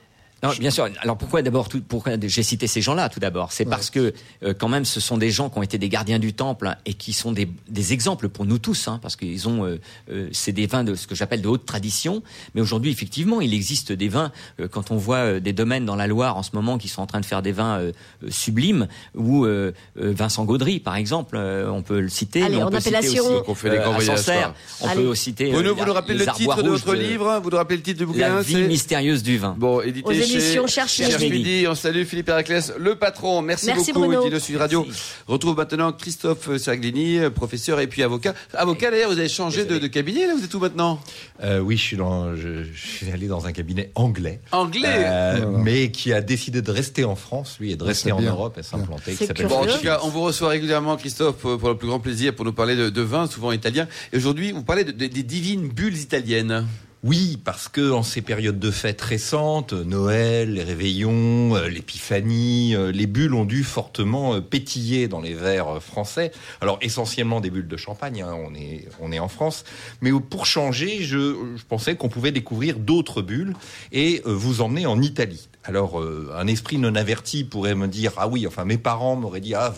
Non, 0.44 0.50
bien 0.60 0.72
sûr. 0.72 0.90
Alors 1.00 1.18
pourquoi 1.18 1.42
d'abord 1.42 1.70
tout, 1.70 1.82
pourquoi 1.88 2.14
j'ai 2.22 2.44
cité 2.44 2.68
ces 2.68 2.82
gens-là 2.82 3.10
tout 3.10 3.20
d'abord? 3.20 3.52
C'est 3.52 3.66
parce 3.66 3.90
que 3.90 4.14
euh, 4.44 4.54
quand 4.54 4.68
même 4.68 4.86
ce 4.86 5.00
sont 5.00 5.18
des 5.18 5.32
gens 5.32 5.50
qui 5.50 5.58
ont 5.58 5.64
été 5.64 5.78
des 5.78 5.90
gardiens 5.90 6.20
du 6.20 6.34
temple 6.34 6.68
hein, 6.68 6.76
et 6.86 6.94
qui 6.94 7.14
sont 7.14 7.32
des, 7.32 7.48
des 7.70 7.94
exemples 7.94 8.28
pour 8.30 8.46
nous 8.46 8.58
tous, 8.60 8.88
hein, 8.88 9.00
parce 9.02 9.16
qu'ils 9.16 9.48
ont 9.48 9.66
euh, 9.66 9.80
euh, 10.12 10.28
c'est 10.32 10.52
des 10.52 10.68
vins 10.68 10.84
de 10.84 10.96
ce 10.96 11.08
que 11.08 11.16
j'appelle 11.16 11.42
de 11.42 11.48
haute 11.48 11.66
tradition. 11.66 12.24
Mais 12.56 12.62
aujourd'hui, 12.62 12.92
effectivement, 12.92 13.40
il 13.42 13.54
existe 13.54 13.92
des 13.92 14.10
vins 14.10 14.32
euh, 14.60 14.68
quand 14.68 14.92
on 14.92 14.98
voit 14.98 15.18
euh, 15.18 15.40
des 15.40 15.54
domaines 15.54 15.86
dans 15.86 15.96
la 15.96 16.08
Loire 16.08 16.36
en 16.38 16.44
ce 16.44 16.52
moment 16.54 16.78
qui 16.78 16.90
sont 16.90 17.02
en 17.02 17.08
train 17.08 17.22
de 17.22 17.26
faire 17.26 17.42
des 17.42 17.54
vins 17.54 17.80
euh, 17.80 17.92
sublimes 18.30 18.88
ou 19.16 19.46
euh, 19.46 19.72
euh, 19.98 20.14
Vincent 20.16 20.44
Gaudry 20.46 20.80
par 20.80 20.96
exemple, 20.98 21.36
euh, 21.38 21.70
on 21.72 21.82
peut 21.84 22.02
le 22.02 22.10
citer. 22.10 22.44
Allez, 22.44 22.58
mais 22.58 22.64
on 22.64 22.68
en 22.68 22.72
peut 22.72 22.80
citer 22.82 22.98
aussi, 22.98 23.20
on 23.48 23.56
fait 23.56 23.70
des 23.70 23.78
grands 23.78 23.92
à 23.92 23.96
voyages, 23.96 24.18
Sancerre. 24.18 24.54
On 24.82 24.88
Allez. 24.88 25.02
peut 25.04 25.08
aussi 25.08 25.24
citer. 25.24 25.50
euh, 25.50 25.54
Bruno, 25.54 25.74
vous 25.76 25.86
nous 25.86 25.94
rappelez 25.94 26.18
les 26.18 26.26
le 26.26 26.32
titre 26.34 26.62
de 26.62 26.70
votre 26.70 26.94
livre? 26.96 27.40
Vous 27.42 27.50
nous 27.50 27.58
rappelez 27.58 27.78
le 27.78 27.84
titre 27.84 28.00
du 28.00 28.06
bouquin? 28.06 28.36
La 28.36 28.42
vie 28.42 28.64
mystérieuse 28.68 29.24
du 29.24 29.38
vin. 29.38 29.56
Bon, 29.58 29.80
édité 29.82 30.33
éditions 30.38 30.68
Cherche 30.68 31.00
Midi. 31.00 31.30
Midi. 31.30 31.66
On 31.68 31.76
salue 31.76 32.04
Philippe 32.06 32.30
Héraclès, 32.30 32.74
le 32.78 32.96
patron. 32.96 33.42
Merci, 33.42 33.68
Merci, 33.68 33.94
beaucoup, 33.94 34.08
Bruno. 34.08 34.24
Dino 34.26 34.40
Sud 34.40 34.56
Radio. 34.58 34.84
Merci. 34.86 35.02
Retrouve 35.28 35.58
maintenant 35.58 35.92
Christophe 35.94 36.58
Serglini, 36.58 37.20
professeur 37.34 37.80
et 37.80 37.88
puis 37.88 38.04
avocat. 38.04 38.34
Avocat, 38.54 38.92
d'ailleurs, 38.92 39.12
vous 39.12 39.20
avez 39.20 39.30
changé 39.30 39.66
de, 39.66 39.78
de 39.80 39.88
cabinet, 39.88 40.28
là 40.28 40.34
Vous 40.38 40.44
êtes 40.44 40.54
où 40.54 40.60
maintenant? 40.60 41.00
Euh, 41.44 41.60
oui, 41.60 41.78
je 41.78 41.82
suis, 41.82 41.98
dans, 41.98 42.36
je, 42.36 42.64
je 42.64 42.88
suis 42.88 43.10
allé 43.12 43.28
dans 43.28 43.46
un 43.46 43.52
cabinet 43.52 43.92
anglais. 43.96 44.40
Anglais? 44.52 44.88
Euh, 45.06 45.46
mais 45.58 45.92
qui 45.92 46.14
a 46.14 46.22
décidé 46.22 46.62
de 46.62 46.72
rester 46.72 47.04
en 47.06 47.16
France, 47.16 47.58
lui, 47.60 47.72
et 47.72 47.76
de 47.76 47.84
rester 47.84 48.12
en 48.12 48.20
bien. 48.20 48.32
Europe 48.32 48.58
et 48.58 48.64
s'implanter. 48.64 49.16
Bon, 49.48 49.56
en 49.58 49.66
tout 49.66 49.80
cas, 49.82 50.00
on 50.04 50.10
vous 50.10 50.22
reçoit 50.22 50.50
régulièrement, 50.50 50.98
Christophe, 50.98 51.38
pour 51.38 51.58
pour 51.58 51.70
le 51.70 51.78
plus 51.78 51.88
grand 51.88 52.00
plaisir, 52.00 52.34
pour 52.36 52.46
nous 52.46 52.54
parler 52.54 52.76
de, 52.76 52.90
de 52.90 53.02
vin, 53.02 53.28
souvent 53.28 53.52
italien. 53.52 53.88
Et 54.12 54.18
aujourd'hui, 54.18 54.52
vous 54.52 54.64
parlez 54.64 54.84
de- 54.84 54.92
de- 54.92 55.08
des 55.08 55.24
divines 55.24 55.70
bulles 55.70 55.98
italiennes. 55.98 56.66
Oui, 57.04 57.38
parce 57.44 57.68
que 57.68 57.92
en 57.92 58.02
ces 58.02 58.22
périodes 58.22 58.60
de 58.60 58.72
fêtes 58.72 59.02
récentes, 59.02 59.74
Noël, 59.74 60.54
les 60.54 60.64
réveillons, 60.64 61.54
euh, 61.54 61.68
l'épiphanie, 61.68 62.78
euh, 62.78 62.94
les 62.94 63.08
bulles 63.08 63.34
ont 63.34 63.44
dû 63.44 63.66
fortement 63.66 64.36
euh, 64.36 64.40
pétiller 64.40 65.10
dans 65.10 65.20
les 65.20 65.34
verres 65.34 65.84
français. 65.84 66.32
Alors 66.62 66.78
essentiellement 66.82 67.42
des 67.42 67.50
bulles 67.50 67.68
de 67.68 67.76
champagne, 67.76 68.22
hein, 68.22 68.34
on 68.34 68.56
est 68.56 68.88
on 69.02 69.12
est 69.12 69.20
en 69.20 69.28
France, 69.28 69.66
mais 70.00 70.12
pour 70.14 70.46
changer, 70.46 71.04
je, 71.04 71.36
je 71.58 71.64
pensais 71.68 71.98
qu'on 71.98 72.08
pouvait 72.08 72.32
découvrir 72.32 72.80
d'autres 72.80 73.22
bulles 73.22 73.54
et 73.92 74.22
vous 74.24 74.62
emmener 74.62 74.86
en 74.86 75.02
Italie. 75.02 75.50
Alors 75.66 76.02
un 76.34 76.48
esprit 76.48 76.78
non 76.78 76.96
averti 76.96 77.44
pourrait 77.44 77.76
me 77.76 77.90
dire 77.90 78.14
ah 78.16 78.30
oui, 78.30 78.48
enfin 78.48 78.64
mes 78.64 78.78
parents 78.78 79.18
m'auraient 79.18 79.42
dit 79.42 79.56
ah 79.56 79.74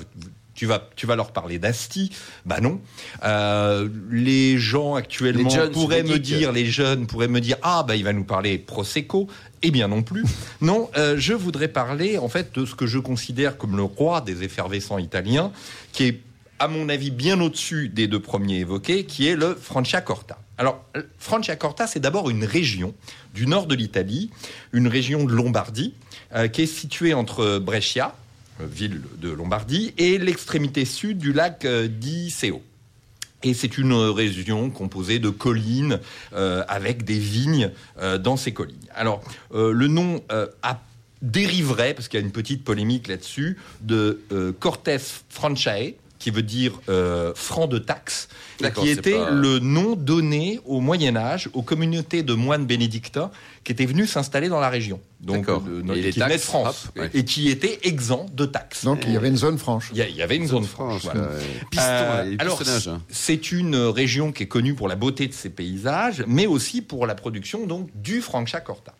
tu 0.56 0.66
vas, 0.66 0.90
tu 0.96 1.06
vas 1.06 1.16
leur 1.16 1.32
parler 1.32 1.60
d'Asti 1.60 2.12
Bah 2.46 2.60
non. 2.62 2.82
Euh, 3.24 3.88
les 4.10 4.58
gens 4.58 4.96
actuellement 4.96 5.50
Les 5.50 5.70
pourraient 5.70 6.04
me 6.04 6.18
dire, 6.18 6.52
les 6.52 6.66
jeunes 6.66 7.06
pourraient 7.08 7.28
me 7.28 7.42
dire, 7.42 7.58
ah 7.62 7.84
bah 7.88 7.96
il 7.96 8.04
va 8.04 8.14
nous 8.14 8.24
parler 8.24 8.58
Prosecco. 8.58 9.28
Eh 9.62 9.72
bien 9.72 9.88
non 9.88 10.02
plus. 10.02 10.24
non, 10.62 10.90
euh, 10.98 11.16
je 11.18 11.34
voudrais 11.34 11.68
parler 11.68 12.18
en 12.18 12.30
fait 12.30 12.56
de 12.58 12.66
ce 12.66 12.74
que 12.74 12.88
je 12.88 13.00
considère 13.00 13.58
comme 13.58 13.76
le 13.76 13.84
roi 13.84 14.22
des 14.22 14.44
effervescents 14.44 14.98
italiens, 14.98 15.52
qui 15.92 16.06
est 16.06 16.22
à 16.60 16.70
mon 16.70 16.88
avis 16.88 17.12
bien 17.12 17.42
au-dessus 17.42 17.90
des 17.90 18.08
deux 18.08 18.22
premiers 18.22 18.60
évoqués, 18.60 19.06
qui 19.06 19.28
est 19.28 19.36
le 19.36 19.56
Franciacorta. 19.56 20.40
Alors, 20.58 20.86
euh, 20.96 21.02
Franciacorta, 21.20 21.86
c'est 21.86 22.00
d'abord 22.00 22.30
une 22.30 22.46
région 22.46 22.94
du 23.34 23.46
nord 23.46 23.68
de 23.68 23.76
l'Italie, 23.76 24.30
une 24.72 24.88
région 24.88 25.26
de 25.26 25.34
Lombardie, 25.34 25.94
euh, 26.34 26.48
qui 26.48 26.62
est 26.62 26.66
située 26.66 27.14
entre 27.14 27.60
Brescia, 27.60 28.16
ville 28.60 29.02
de 29.18 29.30
Lombardie, 29.30 29.94
et 29.98 30.18
l'extrémité 30.18 30.86
sud 30.86 31.18
du 31.18 31.34
lac 31.34 31.66
euh, 31.66 31.88
d'Iseo. 31.88 32.62
Et 33.44 33.54
c'est 33.54 33.78
une 33.78 33.94
région 33.94 34.70
composée 34.72 35.20
de 35.20 35.30
collines 35.30 36.00
euh, 36.34 36.64
avec 36.68 37.04
des 37.04 37.20
vignes 37.20 37.72
euh, 38.00 38.18
dans 38.18 38.38
ces 38.38 38.54
collines. 38.54 38.78
Alors, 38.94 39.22
euh, 39.54 39.72
le 39.72 39.88
nom 39.88 40.24
euh, 40.32 40.48
dériverait, 41.22 41.94
parce 41.94 42.08
qu'il 42.08 42.20
y 42.20 42.24
a 42.24 42.26
une 42.26 42.32
petite 42.32 42.64
polémique 42.64 43.08
là-dessus, 43.08 43.58
de 43.82 44.22
euh, 44.32 44.52
Cortes 44.60 44.90
Francae, 45.30 45.94
qui 46.26 46.32
veut 46.32 46.42
dire 46.42 46.82
euh, 46.90 47.34
franc 47.36 47.68
de 47.68 47.78
taxe, 47.78 48.30
et 48.60 48.72
qui 48.72 48.86
c'est 48.88 48.92
était 48.94 49.12
pas- 49.20 49.30
le 49.30 49.60
nom 49.60 49.96
donné 49.96 50.60
au 50.66 50.80
Moyen 50.80 51.16
Âge 51.16 51.50
aux 51.54 51.62
communautés 51.62 52.24
de 52.24 52.34
moines 52.34 52.66
bénédictins 52.66 53.30
qui 53.64 53.72
étaient 53.74 53.86
venus 53.86 54.10
s'installer 54.10 54.50
dans 54.50 54.60
la 54.60 54.70
région. 54.72 55.00
Donc, 55.22 55.48
euh, 55.48 55.60
Et 55.94 56.10
qui 56.10 56.20
de 56.20 56.26
taxes, 56.26 56.44
France, 56.46 56.86
hop, 56.96 57.00
ouais. 57.04 57.12
et 57.14 57.24
qui 57.26 57.50
étaient 57.50 57.78
exempts 57.84 58.26
de 58.34 58.46
taxes. 58.48 58.86
Donc 58.86 59.04
il 59.06 59.14
y 59.14 59.18
avait 59.18 59.28
une 59.28 59.38
zone 59.38 59.60
franche. 59.60 59.90
Il 59.92 60.00
y, 60.00 60.02
a- 60.02 60.08
il 60.08 60.16
y 60.16 60.24
avait 60.24 60.38
une 60.38 60.48
zone 60.48 60.64
franche. 60.64 61.04
voilà. 61.04 61.20
quoi. 61.20 61.30
Piston, 61.70 61.86
Euh, 61.92 62.36
alors, 62.40 62.60
hein. 62.88 63.02
c'est 63.08 63.52
une 63.52 63.76
région 63.76 64.32
qui 64.32 64.42
est 64.42 64.48
connue 64.48 64.74
pour 64.74 64.88
la 64.88 64.96
beauté 64.96 65.28
de 65.28 65.34
ses 65.34 65.52
paysages, 65.52 66.24
mais 66.26 66.48
aussi 66.48 66.82
pour 66.82 67.06
la 67.06 67.14
production 67.14 67.68
donc 67.68 67.90
du 67.94 68.20
Franciacorta. 68.20 68.96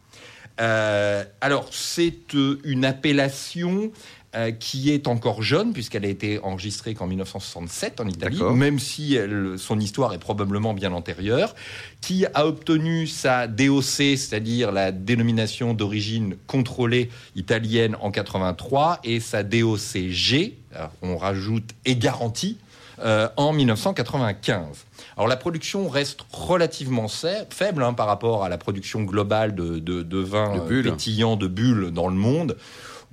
Euh, 0.62 1.24
alors, 1.42 1.68
c'est 1.72 2.36
euh, 2.36 2.60
une 2.64 2.86
appellation 2.86 3.92
euh, 4.36 4.52
qui 4.52 4.92
est 4.92 5.08
encore 5.08 5.42
jeune, 5.42 5.72
puisqu'elle 5.74 6.04
a 6.06 6.10
été 6.10 6.40
enregistrée 6.44 6.94
qu'en 6.94 7.08
1967 7.08 8.00
en 8.02 8.08
Italie, 8.08 8.38
même 8.54 8.80
si 8.80 9.16
elle- 9.16 9.56
son 9.58 9.80
histoire 9.80 10.14
est 10.14 10.20
probablement 10.20 10.74
bien 10.74 10.92
antérieure, 10.92 11.56
qui 12.02 12.26
a 12.34 12.46
obtenu 12.46 13.08
sa 13.08 13.48
DOC, 13.48 13.84
c'est-à-dire 14.18 14.72
la 14.72 14.92
dénomination 14.92 15.74
d'origine 15.74 16.36
contrôlée 16.48 17.10
italienne 17.36 17.96
en 18.02 18.12
83, 18.12 19.00
et 19.04 19.20
sa 19.20 19.44
DOCG, 19.44 20.54
on 21.02 21.18
rajoute 21.18 21.72
et 21.86 21.96
garantie, 21.96 22.58
euh, 23.00 23.28
en 23.38 23.54
1995. 23.54 24.86
Alors 25.18 25.28
la 25.28 25.38
production 25.38 25.88
reste 25.90 26.20
relativement 26.32 27.08
faible 27.50 27.84
hein, 27.84 27.94
par 27.94 28.08
rapport 28.08 28.44
à 28.44 28.50
la 28.50 28.58
production 28.58 29.04
globale 29.04 29.56
de, 29.56 29.80
de, 29.80 30.02
de 30.04 30.18
vins 30.20 30.54
pétillants 30.92 31.36
de 31.38 31.48
bulles 31.48 31.92
dans 31.92 32.08
le 32.10 32.16
monde. 32.16 32.58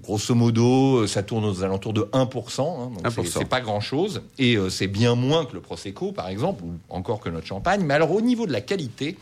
Grosso 0.02 0.34
modo, 0.34 1.06
ça 1.06 1.22
tourne 1.22 1.44
aux 1.44 1.62
alentours 1.62 1.92
de 1.92 2.08
1%. 2.12 2.60
hein, 2.60 2.90
donc 2.94 3.06
1%. 3.06 3.38
c'est- 3.40 3.44
pas 3.44 3.60
grand-chose. 3.60 4.22
Et 4.38 4.56
euh, 4.56 4.68
c'est 4.68 4.86
bien 4.88 5.14
moins 5.14 5.44
que 5.44 5.54
le 5.54 5.60
Prosecco, 5.60 6.12
par 6.12 6.28
exemple, 6.28 6.64
ou 6.64 6.72
encore 6.88 7.20
que 7.20 7.28
notre 7.28 7.46
champagne. 7.46 7.82
Mais 7.84 7.94
alors, 7.94 8.10
au 8.12 8.20
niveau 8.20 8.46
de 8.46 8.52
la 8.52 8.60
qualité, 8.60 9.16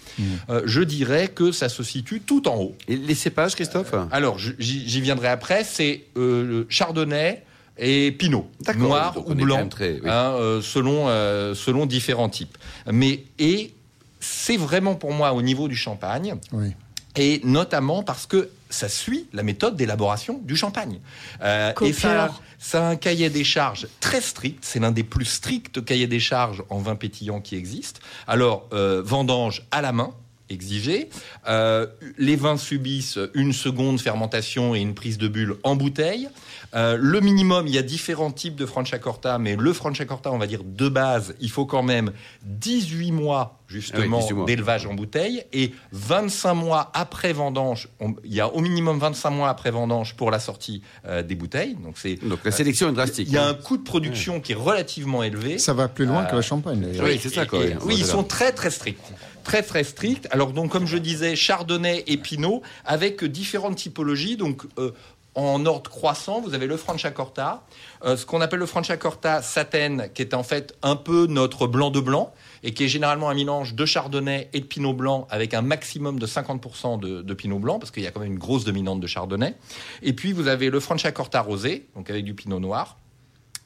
euh, 0.48 0.62
je 0.64 0.80
dirais 0.80 1.28
que 1.28 1.52
ça 1.52 1.68
se 1.68 1.82
situe 1.82 2.20
tout 2.20 2.48
en 2.48 2.56
haut. 2.58 2.74
Et 2.88 2.96
les 2.96 3.14
cépages, 3.14 3.54
Christophe? 3.54 3.94
Alors, 4.10 4.38
j'y 4.38 5.00
viendrai 5.00 5.28
après. 5.28 5.64
C'est 5.64 6.04
euh, 6.16 6.44
le 6.46 6.66
Chardonnay 6.70 7.42
et 7.78 8.12
Pinot, 8.12 8.46
D'accord, 8.60 8.80
noir 8.82 9.14
ou 9.26 9.34
blanc, 9.34 9.56
même 9.58 9.68
très- 9.68 9.94
oui. 10.02 10.08
hein, 10.08 10.34
euh, 10.38 10.60
selon 10.62 11.08
euh, 11.08 11.54
selon 11.54 11.86
différents 11.86 12.28
types. 12.28 12.58
Mais 12.90 13.24
et 13.38 13.72
c'est 14.18 14.56
vraiment 14.58 14.94
pour 14.96 15.12
moi 15.12 15.32
au 15.32 15.40
niveau 15.42 15.66
du 15.68 15.76
champagne 15.76 16.34
Oui. 16.52 16.72
Et 17.16 17.40
notamment 17.44 18.02
parce 18.02 18.26
que 18.26 18.50
ça 18.68 18.88
suit 18.88 19.26
la 19.32 19.42
méthode 19.42 19.76
d'élaboration 19.76 20.40
du 20.44 20.56
champagne. 20.56 21.00
Euh, 21.42 21.72
et 21.82 21.92
ça 21.92 22.30
a 22.72 22.88
un 22.88 22.96
cahier 22.96 23.30
des 23.30 23.44
charges 23.44 23.88
très 24.00 24.20
strict. 24.20 24.64
C'est 24.64 24.78
l'un 24.78 24.92
des 24.92 25.02
plus 25.02 25.24
stricts 25.24 25.84
cahiers 25.84 26.06
des 26.06 26.20
charges 26.20 26.62
en 26.70 26.78
vin 26.78 26.94
pétillant 26.94 27.40
qui 27.40 27.56
existe. 27.56 28.00
Alors, 28.26 28.68
euh, 28.72 29.02
vendange 29.04 29.66
à 29.70 29.82
la 29.82 29.92
main 29.92 30.12
exigé. 30.50 31.08
Euh, 31.48 31.86
les 32.18 32.36
vins 32.36 32.56
subissent 32.56 33.18
une 33.34 33.52
seconde 33.52 34.00
fermentation 34.00 34.74
et 34.74 34.80
une 34.80 34.94
prise 34.94 35.16
de 35.16 35.28
bulle 35.28 35.56
en 35.62 35.76
bouteille. 35.76 36.28
Euh, 36.74 36.98
le 37.00 37.20
minimum, 37.20 37.66
il 37.66 37.74
y 37.74 37.78
a 37.78 37.82
différents 37.82 38.30
types 38.30 38.56
de 38.56 38.66
Franciacorta, 38.66 39.38
mais 39.38 39.56
le 39.56 39.72
Franciacorta, 39.72 40.30
on 40.30 40.38
va 40.38 40.46
dire 40.46 40.62
de 40.64 40.88
base, 40.88 41.34
il 41.40 41.50
faut 41.50 41.66
quand 41.66 41.82
même 41.82 42.12
18 42.42 43.12
mois 43.12 43.59
justement 43.70 44.18
Ah 44.18 44.20
oui, 44.20 44.22
18 44.24 44.34
mois. 44.34 44.44
d'élevage 44.46 44.86
en 44.86 44.94
bouteille 44.94 45.44
et 45.52 45.72
25 45.92 46.54
mois 46.54 46.90
après 46.92 47.32
vendange. 47.32 47.88
On- 48.00 48.14
il 48.24 48.34
y 48.34 48.40
a 48.40 48.48
au 48.52 48.60
minimum 48.60 48.98
25 48.98 49.30
mois 49.30 49.48
après 49.48 49.70
vendange 49.70 50.14
pour 50.16 50.30
la 50.30 50.38
sortie 50.40 50.82
euh, 51.06 51.22
des 51.22 51.34
bouteilles. 51.36 51.76
Donc 51.76 51.94
c'est 51.96 52.16
Donc 52.16 52.40
la 52.44 52.50
sélection 52.50 52.88
est 52.88 52.92
drastique. 52.92 53.28
il 53.28 53.34
y 53.34 53.38
a 53.38 53.46
hein. 53.46 53.50
un 53.50 53.54
coût 53.54 53.76
de 53.78 53.82
production 53.84 54.40
qui 54.40 54.52
est 54.52 54.56
relativement 54.56 55.22
élevé. 55.22 55.58
Ça 55.58 55.72
va 55.72 55.88
plus 55.88 56.04
loin 56.04 56.24
Euh, 56.24 56.26
que 56.26 56.36
le 56.36 56.42
champagne. 56.42 56.80
d'ailleurs. 56.80 57.04
Oui, 57.06 57.18
c'est 57.22 57.32
ça, 57.32 57.46
quoi, 57.46 57.64
Et- 57.64 57.68
oui. 57.68 57.74
oui, 57.86 57.94
ils 57.98 58.04
sont 58.04 58.24
très 58.24 58.52
très 58.52 58.70
stricts. 58.70 59.00
Très 59.44 59.62
très 59.62 59.84
stricts. 59.84 60.28
Alors 60.32 60.52
donc 60.52 60.70
comme 60.70 60.86
je 60.86 60.98
disais, 60.98 61.34
Chardonnay 61.36 62.04
et 62.06 62.18
Pinot 62.18 62.60
avec 62.84 63.24
différentes 63.24 63.76
typologies. 63.76 64.36
Donc 64.36 64.62
euh, 64.78 64.90
en 65.34 65.64
ordre 65.64 65.90
croissant, 65.90 66.40
vous 66.40 66.54
avez 66.54 66.66
le 66.66 66.76
Franciacorta, 66.76 67.64
euh, 68.04 68.16
ce 68.16 68.26
qu'on 68.26 68.40
appelle 68.40 68.58
le 68.58 68.66
Franciacorta 68.66 69.42
Saten, 69.42 70.08
qui 70.12 70.22
est 70.22 70.34
en 70.34 70.42
fait 70.42 70.76
un 70.82 70.96
peu 70.96 71.26
notre 71.26 71.66
blanc 71.66 71.90
de 71.90 72.00
blanc 72.00 72.32
et 72.62 72.74
qui 72.74 72.84
est 72.84 72.88
généralement 72.88 73.30
un 73.30 73.34
mélange 73.34 73.74
de 73.74 73.86
Chardonnay 73.86 74.48
et 74.52 74.60
de 74.60 74.66
Pinot 74.66 74.92
blanc 74.92 75.28
avec 75.30 75.54
un 75.54 75.62
maximum 75.62 76.18
de 76.18 76.26
50% 76.26 76.98
de, 76.98 77.22
de 77.22 77.34
Pinot 77.34 77.58
blanc 77.58 77.78
parce 77.78 77.90
qu'il 77.90 78.02
y 78.02 78.06
a 78.06 78.10
quand 78.10 78.20
même 78.20 78.32
une 78.32 78.38
grosse 78.38 78.64
dominante 78.64 79.00
de 79.00 79.06
Chardonnay. 79.06 79.54
Et 80.02 80.12
puis 80.12 80.32
vous 80.32 80.48
avez 80.48 80.68
le 80.68 80.80
Franciacorta 80.80 81.40
rosé, 81.40 81.86
donc 81.94 82.10
avec 82.10 82.24
du 82.24 82.34
Pinot 82.34 82.58
noir. 82.58 82.96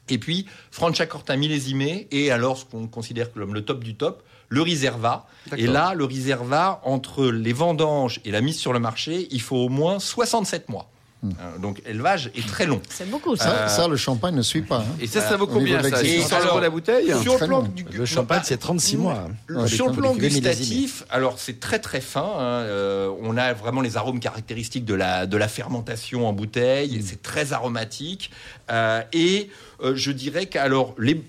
Et 0.09 0.17
puis, 0.19 0.45
Franciacorta 0.69 1.35
millésimé, 1.35 2.07
et 2.11 2.31
alors 2.31 2.57
ce 2.57 2.65
qu'on 2.65 2.87
considère 2.87 3.31
comme 3.33 3.53
le 3.53 3.65
top 3.65 3.83
du 3.83 3.95
top, 3.95 4.23
le 4.49 4.61
Riserva. 4.61 5.25
Et 5.57 5.65
là, 5.65 5.95
le 5.95 6.05
Riserva, 6.05 6.79
entre 6.83 7.25
les 7.25 7.53
vendanges 7.53 8.21
et 8.23 8.31
la 8.31 8.41
mise 8.41 8.59
sur 8.59 8.73
le 8.73 8.79
marché, 8.79 9.27
il 9.31 9.41
faut 9.41 9.57
au 9.57 9.69
moins 9.69 9.97
67 9.97 10.69
mois. 10.69 10.91
Euh, 11.39 11.57
donc, 11.59 11.81
élevage 11.85 12.31
est 12.35 12.47
très 12.47 12.65
long. 12.65 12.81
C'est 12.89 13.09
beaucoup, 13.09 13.35
ça. 13.35 13.67
Ça, 13.67 13.69
ça, 13.69 13.87
le 13.87 13.97
champagne 13.97 14.35
ne 14.35 14.41
suit 14.41 14.61
pas. 14.61 14.79
hein. 14.79 14.95
Et 15.01 15.07
ça, 15.07 15.21
ça 15.21 15.37
vaut 15.37 15.47
combien 15.47 15.81
ça 15.81 16.01
l'existence. 16.01 16.39
600 16.41 16.47
euros 16.49 16.59
la 16.59 16.69
bouteille 16.69 17.13
Sur 17.21 17.39
le 17.39 17.45
plan 17.47 17.61
du 17.63 17.85
Le 17.91 18.05
champagne, 18.05 18.41
c'est 18.43 18.57
36 18.57 18.97
mois. 18.97 19.27
Le- 19.47 19.67
sur 19.67 19.87
le 19.87 19.93
plan 19.93 20.13
gustatif, 20.15 21.03
alors 21.09 21.39
c'est 21.39 21.59
très 21.59 21.79
très 21.79 22.01
fin. 22.01 22.21
hein, 22.21 22.61
euh, 22.63 23.09
on 23.21 23.37
a 23.37 23.53
vraiment 23.53 23.81
les 23.81 23.97
arômes 23.97 24.19
caractéristiques 24.19 24.85
de 24.85 24.93
la, 24.93 25.25
de 25.25 25.37
la 25.37 25.47
fermentation 25.47 26.27
en 26.27 26.33
bouteille. 26.33 27.03
C'est 27.05 27.21
très 27.21 27.53
aromatique. 27.53 28.31
Euh, 28.71 29.01
et 29.13 29.49
euh, 29.83 29.93
je 29.95 30.11
dirais 30.11 30.45
qu'alors 30.47 30.95
les 30.97 31.21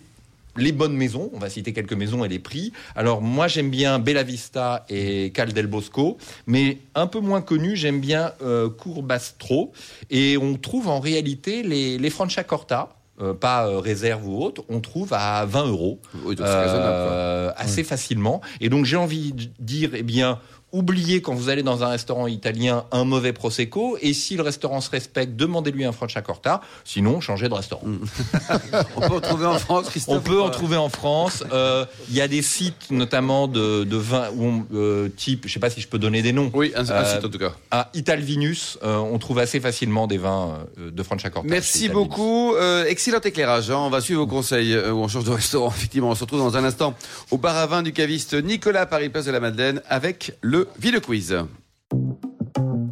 les 0.56 0.72
bonnes 0.72 0.96
maisons, 0.96 1.30
on 1.32 1.38
va 1.38 1.50
citer 1.50 1.72
quelques 1.72 1.92
maisons 1.92 2.25
et 2.25 2.28
les 2.28 2.38
prix. 2.38 2.72
Alors 2.94 3.22
moi 3.22 3.48
j'aime 3.48 3.70
bien 3.70 3.98
Bella 3.98 4.22
Vista 4.22 4.84
et 4.88 5.30
Cal 5.32 5.52
del 5.52 5.66
Bosco, 5.66 6.18
mais 6.46 6.78
un 6.94 7.06
peu 7.06 7.20
moins 7.20 7.42
connu, 7.42 7.76
j'aime 7.76 8.00
bien 8.00 8.32
euh, 8.42 8.68
Courbastro. 8.68 9.72
Et 10.10 10.36
on 10.36 10.54
trouve 10.56 10.88
en 10.88 11.00
réalité 11.00 11.62
les, 11.62 11.98
les 11.98 12.10
Franciacorta, 12.10 12.96
euh, 13.18 13.32
pas 13.32 13.66
euh, 13.66 13.78
réserve 13.78 14.28
ou 14.28 14.42
autre, 14.42 14.62
on 14.68 14.80
trouve 14.80 15.14
à 15.14 15.46
20 15.46 15.68
euros 15.68 16.00
Oui, 16.25 16.36
donc 16.36 16.46
euh, 16.46 17.50
assez 17.56 17.82
facilement. 17.82 18.42
Et 18.60 18.68
donc 18.68 18.84
j'ai 18.84 18.96
envie 18.96 19.32
de 19.32 19.44
dire, 19.58 19.92
eh 19.94 20.02
bien, 20.02 20.38
oubliez 20.76 21.23
quand 21.23 21.35
vous 21.35 21.49
allez 21.49 21.62
dans 21.62 21.83
un 21.83 21.88
restaurant 21.88 22.26
italien 22.26 22.85
un 22.92 23.04
mauvais 23.04 23.33
prosecco. 23.33 23.97
Et 24.02 24.12
si 24.14 24.37
le 24.37 24.42
restaurant 24.42 24.80
se 24.80 24.90
respecte, 24.90 25.37
demandez-lui 25.37 25.85
un 25.85 25.92
Franciacorta. 25.92 26.61
Sinon, 26.85 27.21
changez 27.21 27.49
de 27.49 27.54
restaurant. 27.54 27.83
On 28.97 29.00
peut 29.00 29.14
en 29.16 29.21
trouver 29.21 29.47
en 29.47 29.59
France, 29.59 29.88
Christophe 29.88 30.16
On 30.16 30.21
peut 30.21 30.40
en 30.40 30.50
trouver 30.50 30.76
en 30.76 30.88
France. 30.88 31.45
Euh, 31.52 31.85
Il 32.09 32.14
y 32.16 32.21
a 32.21 32.28
des 32.28 32.42
sites, 32.42 32.90
notamment 32.90 33.49
de, 33.49 33.85
de 33.85 33.97
vins, 33.97 34.28
où 34.37 34.45
on- 34.45 34.66
euh, 34.75 35.09
type, 35.09 35.45
je 35.47 35.52
sais 35.52 35.61
pas 35.61 35.71
si 35.71 35.80
je 35.80 35.88
peux 35.88 35.99
donner 35.99 36.23
des 36.23 36.33
noms. 36.33 36.50
Oui, 36.54 36.73
un, 36.76 36.85
un 36.88 36.90
Euh, 36.90 37.14
site 37.16 37.25
en 37.25 37.28
tout 37.28 37.38
cas. 37.38 37.52
À 37.71 37.90
Italvinus, 37.95 38.78
euh, 38.83 38.97
on 38.97 39.18
trouve 39.18 39.38
assez 39.38 39.61
facilement 39.61 40.06
des 40.06 40.18
vins 40.18 40.59
de 40.78 41.02
Franciacorta. 41.02 41.49
Merci 41.49 41.88
beaucoup. 41.88 42.54
Excellent 42.88 43.21
éclairage. 43.21 43.71
hein. 43.71 43.76
On 43.78 43.90
va 43.90 44.00
suivre 44.00 44.21
vos 44.23 44.26
conseils 44.26 44.76
où 44.76 44.97
on 45.02 45.09
change 45.09 45.25
de 45.25 45.30
restaurant. 45.30 45.68
Effectivement, 45.76 46.11
on 46.11 46.14
se 46.14 46.21
retrouve 46.21 46.40
dans 46.40 46.56
un 46.56 46.64
instant 46.64 46.95
au 47.30 47.38
bar 47.38 47.56
à 47.56 47.66
vin 47.66 47.83
du 47.83 47.92
caviste 47.92 48.35
Nicolas 48.35 48.87
Paris 48.87 49.09
Place 49.09 49.25
de 49.26 49.30
la 49.30 49.40
Madeleine 49.40 49.80
avec 49.88 50.37
le 50.40 50.65
Ville 50.78 51.00
Quiz. 51.00 51.37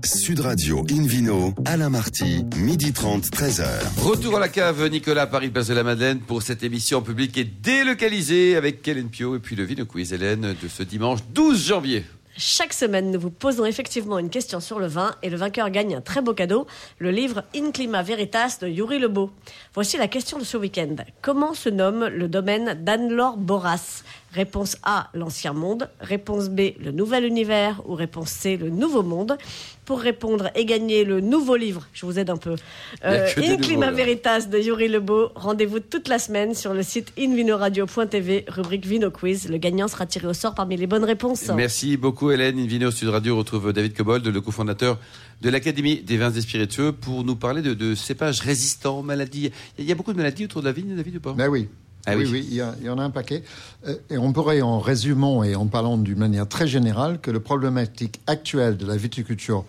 Sud 0.04 0.40
Radio 0.40 0.84
Invino, 0.90 1.54
Alain 1.64 1.90
Marty, 1.90 2.44
midi 2.56 2.92
30, 2.92 3.24
13h. 3.24 3.64
Retour 4.02 4.36
à 4.36 4.40
la 4.40 4.48
cave 4.48 4.88
Nicolas 4.88 5.26
Paris 5.26 5.48
Place 5.48 5.68
de 5.68 5.74
la 5.74 5.82
Madeleine 5.82 6.20
pour 6.20 6.42
cette 6.42 6.62
émission 6.62 7.00
publique 7.02 7.38
et 7.38 7.44
délocalisée 7.44 8.56
avec 8.56 8.86
Hélène 8.86 9.08
Pio 9.08 9.36
et 9.36 9.38
puis 9.38 9.56
le 9.56 9.64
Ville 9.64 9.84
Quiz 9.84 10.12
Hélène 10.12 10.54
de 10.60 10.68
ce 10.68 10.82
dimanche 10.82 11.20
12 11.32 11.66
janvier. 11.66 12.04
Chaque 12.36 12.72
semaine, 12.72 13.12
nous 13.12 13.20
vous 13.20 13.30
posons 13.30 13.64
effectivement 13.64 14.18
une 14.18 14.28
question 14.28 14.58
sur 14.58 14.80
le 14.80 14.88
vin 14.88 15.14
et 15.22 15.30
le 15.30 15.36
vainqueur 15.36 15.70
gagne 15.70 15.94
un 15.94 16.00
très 16.00 16.20
beau 16.20 16.34
cadeau, 16.34 16.66
le 16.98 17.12
livre 17.12 17.44
In 17.54 17.70
Clima 17.70 18.02
Veritas 18.02 18.58
de 18.60 18.66
Yuri 18.66 18.98
Lebeau. 18.98 19.30
Voici 19.72 19.96
la 19.98 20.08
question 20.08 20.36
de 20.38 20.44
ce 20.44 20.56
week-end. 20.56 20.96
Comment 21.22 21.54
se 21.54 21.68
nomme 21.68 22.08
le 22.08 22.26
domaine 22.26 22.74
d'Anne-Laure 22.82 23.36
Boras? 23.36 24.02
Réponse 24.34 24.76
A, 24.82 25.10
l'ancien 25.14 25.52
monde. 25.52 25.88
Réponse 26.00 26.48
B, 26.48 26.72
le 26.84 26.90
nouvel 26.90 27.24
univers. 27.24 27.80
Ou 27.86 27.94
réponse 27.94 28.30
C, 28.30 28.56
le 28.56 28.68
nouveau 28.68 29.04
monde. 29.04 29.38
Pour 29.84 30.00
répondre 30.00 30.50
et 30.54 30.64
gagner 30.64 31.04
le 31.04 31.20
nouveau 31.20 31.56
livre, 31.56 31.86
je 31.92 32.06
vous 32.06 32.18
aide 32.18 32.30
un 32.30 32.38
peu. 32.38 32.56
Des 33.02 33.50
In 33.50 33.56
Clima. 33.58 33.90
Veritas 33.90 34.46
de 34.50 34.58
Yuri 34.58 34.88
Lebeau. 34.88 35.28
Rendez-vous 35.34 35.78
toute 35.78 36.08
la 36.08 36.18
semaine 36.18 36.54
sur 36.54 36.72
le 36.72 36.82
site 36.82 37.12
invinoradio.tv, 37.18 38.46
rubrique 38.48 38.86
Vino 38.86 39.10
Quiz. 39.10 39.48
Le 39.50 39.58
gagnant 39.58 39.86
sera 39.86 40.06
tiré 40.06 40.26
au 40.26 40.32
sort 40.32 40.54
parmi 40.54 40.78
les 40.78 40.86
bonnes 40.86 41.04
réponses. 41.04 41.50
Merci 41.54 41.98
beaucoup 41.98 42.30
Hélène. 42.30 42.58
Invino 42.58 42.90
Sud 42.90 43.10
Radio 43.10 43.36
retrouve 43.36 43.74
David 43.74 43.94
Cobold, 43.94 44.26
le 44.26 44.40
cofondateur 44.40 44.98
de 45.42 45.50
l'Académie 45.50 46.00
des 46.00 46.16
vins 46.16 46.32
et 46.32 46.40
spiritueux, 46.40 46.92
pour 46.92 47.22
nous 47.22 47.36
parler 47.36 47.60
de, 47.60 47.74
de 47.74 47.94
cépages 47.94 48.40
résistants 48.40 49.00
aux 49.00 49.02
maladies. 49.02 49.50
Il 49.78 49.84
y 49.84 49.92
a 49.92 49.94
beaucoup 49.94 50.12
de 50.12 50.18
maladies 50.18 50.46
autour 50.46 50.62
de 50.62 50.66
la 50.66 50.72
vigne, 50.72 50.96
David, 50.96 51.16
ou 51.16 51.20
pas? 51.20 51.34
Ben 51.34 51.48
oui. 51.48 51.68
Ah 52.06 52.16
oui, 52.16 52.28
oui. 52.30 52.46
il 52.50 52.56
y 52.56 52.88
en 52.90 52.98
a 52.98 53.02
un 53.02 53.10
paquet. 53.10 53.42
Euh, 53.86 53.96
et 54.10 54.18
on 54.18 54.32
pourrait, 54.32 54.60
en 54.60 54.78
résumant 54.78 55.42
et 55.42 55.54
en 55.54 55.66
parlant 55.66 55.96
d'une 55.96 56.18
manière 56.18 56.48
très 56.48 56.66
générale, 56.66 57.20
que 57.20 57.30
le 57.30 57.40
problématique 57.40 58.20
actuelle 58.26 58.76
de 58.76 58.86
la 58.86 58.96
viticulture 58.96 59.64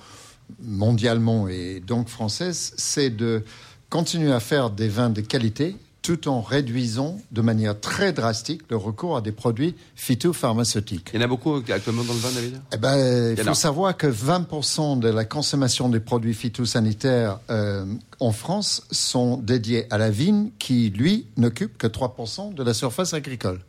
mondialement 0.61 1.47
et 1.47 1.79
donc 1.79 2.07
française, 2.07 2.73
c'est 2.77 3.09
de 3.09 3.43
continuer 3.89 4.31
à 4.31 4.39
faire 4.39 4.69
des 4.69 4.87
vins 4.87 5.09
de 5.09 5.21
qualité 5.21 5.75
tout 6.05 6.27
en 6.27 6.39
réduisant 6.39 7.19
de 7.31 7.41
manière 7.41 7.79
très 7.79 8.13
drastique 8.13 8.61
le 8.69 8.77
recours 8.77 9.17
à 9.17 9.21
des 9.21 9.31
produits 9.31 9.73
phytopharmaceutiques. 9.95 11.09
Il 11.13 11.19
y 11.19 11.23
en 11.23 11.25
a 11.25 11.27
beaucoup 11.27 11.55
actuellement 11.55 12.03
dans 12.03 12.13
le 12.13 12.19
vin, 12.19 12.29
David? 12.31 12.61
Eh 12.73 12.77
ben, 12.77 13.35
Il 13.35 13.43
faut 13.43 13.55
savoir 13.55 13.97
que 13.97 14.05
20% 14.05 14.99
de 14.99 15.09
la 15.09 15.25
consommation 15.25 15.89
des 15.89 15.99
produits 15.99 16.35
phytosanitaires 16.35 17.39
euh, 17.49 17.85
en 18.19 18.31
France 18.31 18.83
sont 18.91 19.37
dédiés 19.37 19.87
à 19.89 19.97
la 19.97 20.11
vigne, 20.11 20.51
qui, 20.59 20.91
lui, 20.91 21.25
n'occupe 21.37 21.75
que 21.75 21.87
3% 21.87 22.53
de 22.53 22.63
la 22.63 22.75
surface 22.75 23.15
agricole. 23.15 23.61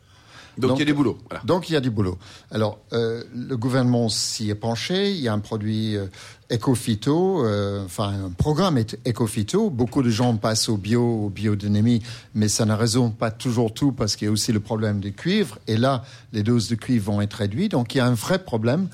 Donc, 0.57 0.71
Donc- 0.71 0.79
il 0.79 0.81
y 0.81 0.83
a 0.83 0.85
du 0.85 0.93
boulot. 0.93 1.17
Voilà. 1.29 1.43
Donc 1.45 1.69
il 1.69 1.73
y 1.73 1.75
a 1.75 1.79
du 1.79 1.89
boulot. 1.89 2.17
Alors 2.51 2.79
euh, 2.93 3.23
le 3.35 3.55
gouvernement 3.57 4.09
s'y 4.09 4.49
est 4.49 4.55
penché. 4.55 5.11
Il 5.11 5.19
y 5.19 5.27
a 5.27 5.33
un 5.33 5.39
produit 5.39 5.95
euh, 5.95 6.07
éco-phyto, 6.49 7.45
euh, 7.45 7.85
enfin 7.85 8.13
un 8.25 8.29
programme 8.31 8.77
éco-phyto. 9.05 9.69
Beaucoup 9.69 10.01
de 10.01 10.09
gens 10.09 10.35
passent 10.37 10.69
au 10.69 10.77
bio, 10.77 11.25
au 11.25 11.29
biodynamie, 11.29 12.01
mais 12.33 12.47
ça 12.47 12.65
ne 12.65 12.73
résout 12.73 13.09
pas 13.09 13.31
toujours 13.31 13.73
tout 13.73 13.91
parce 13.91 14.15
qu'il 14.15 14.25
y 14.25 14.29
a 14.29 14.31
aussi 14.31 14.51
le 14.51 14.59
problème 14.59 14.99
du 14.99 15.13
cuivre. 15.13 15.59
Et 15.67 15.77
là, 15.77 16.03
les 16.33 16.43
doses 16.43 16.69
de 16.69 16.75
cuivre 16.75 17.11
vont 17.11 17.21
être 17.21 17.35
réduites. 17.35 17.71
Donc 17.71 17.93
il 17.93 17.99
y 17.99 18.01
a 18.01 18.05
un 18.05 18.13
vrai 18.13 18.39
problème 18.39 18.87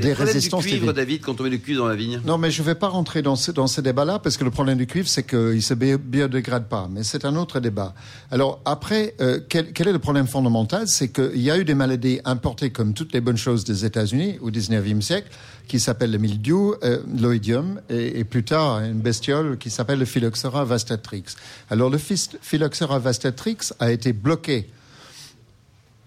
Quel 0.00 0.06
est 0.06 0.08
le 0.10 0.14
problème 0.14 0.32
du 0.32 0.36
résistances 0.38 0.64
cuivre. 0.66 0.92
David, 0.92 1.20
quand 1.22 1.40
on 1.40 1.44
met 1.44 1.50
du 1.50 1.60
cuivre 1.60 1.82
dans 1.82 1.88
la 1.88 1.94
vigne? 1.94 2.20
Non, 2.24 2.38
mais 2.38 2.50
je 2.50 2.62
ne 2.62 2.66
vais 2.66 2.74
pas 2.74 2.88
rentrer 2.88 3.22
dans 3.22 3.36
ce, 3.36 3.50
dans 3.52 3.66
ce 3.66 3.80
débat-là 3.80 4.18
parce 4.18 4.36
que 4.36 4.44
le 4.44 4.50
problème 4.50 4.76
du 4.78 4.86
cuivre, 4.86 5.08
c'est 5.08 5.22
qu'il 5.24 5.38
ne 5.38 5.60
se 5.60 5.74
bio- 5.74 5.98
biodégrade 5.98 6.68
pas. 6.68 6.88
Mais 6.90 7.02
c'est 7.04 7.24
un 7.24 7.36
autre 7.36 7.60
débat. 7.60 7.94
Alors 8.30 8.60
après, 8.64 9.14
euh, 9.20 9.40
quel, 9.48 9.72
quel 9.72 9.88
est 9.88 9.92
le 9.92 9.98
problème 9.98 10.26
fondamental? 10.26 10.88
C'est 10.88 11.08
qu'il 11.08 11.40
y 11.40 11.50
a 11.50 11.58
eu 11.58 11.64
des 11.64 11.74
maladies 11.74 12.20
importées 12.24 12.70
comme 12.70 12.94
toutes 12.94 13.12
les 13.12 13.20
bonnes 13.20 13.36
choses 13.36 13.64
des 13.64 13.84
États-Unis 13.84 14.38
au 14.40 14.50
19e 14.50 15.00
siècle 15.00 15.28
qui 15.68 15.80
s'appellent 15.80 16.10
le 16.12 16.18
mildiou, 16.18 16.74
euh, 16.84 16.98
l'oïdium 17.18 17.80
et, 17.88 18.18
et 18.20 18.24
plus 18.24 18.44
tard 18.44 18.80
une 18.80 19.00
bestiole 19.00 19.56
qui 19.58 19.70
s'appelle 19.70 19.98
le 19.98 20.04
Phylloxera 20.04 20.64
vastatrix. 20.64 21.24
Alors 21.70 21.88
le 21.88 21.98
Phylloxera 21.98 22.98
vastatrix 22.98 23.56
a 23.80 23.90
été 23.90 24.12
bloqué 24.12 24.68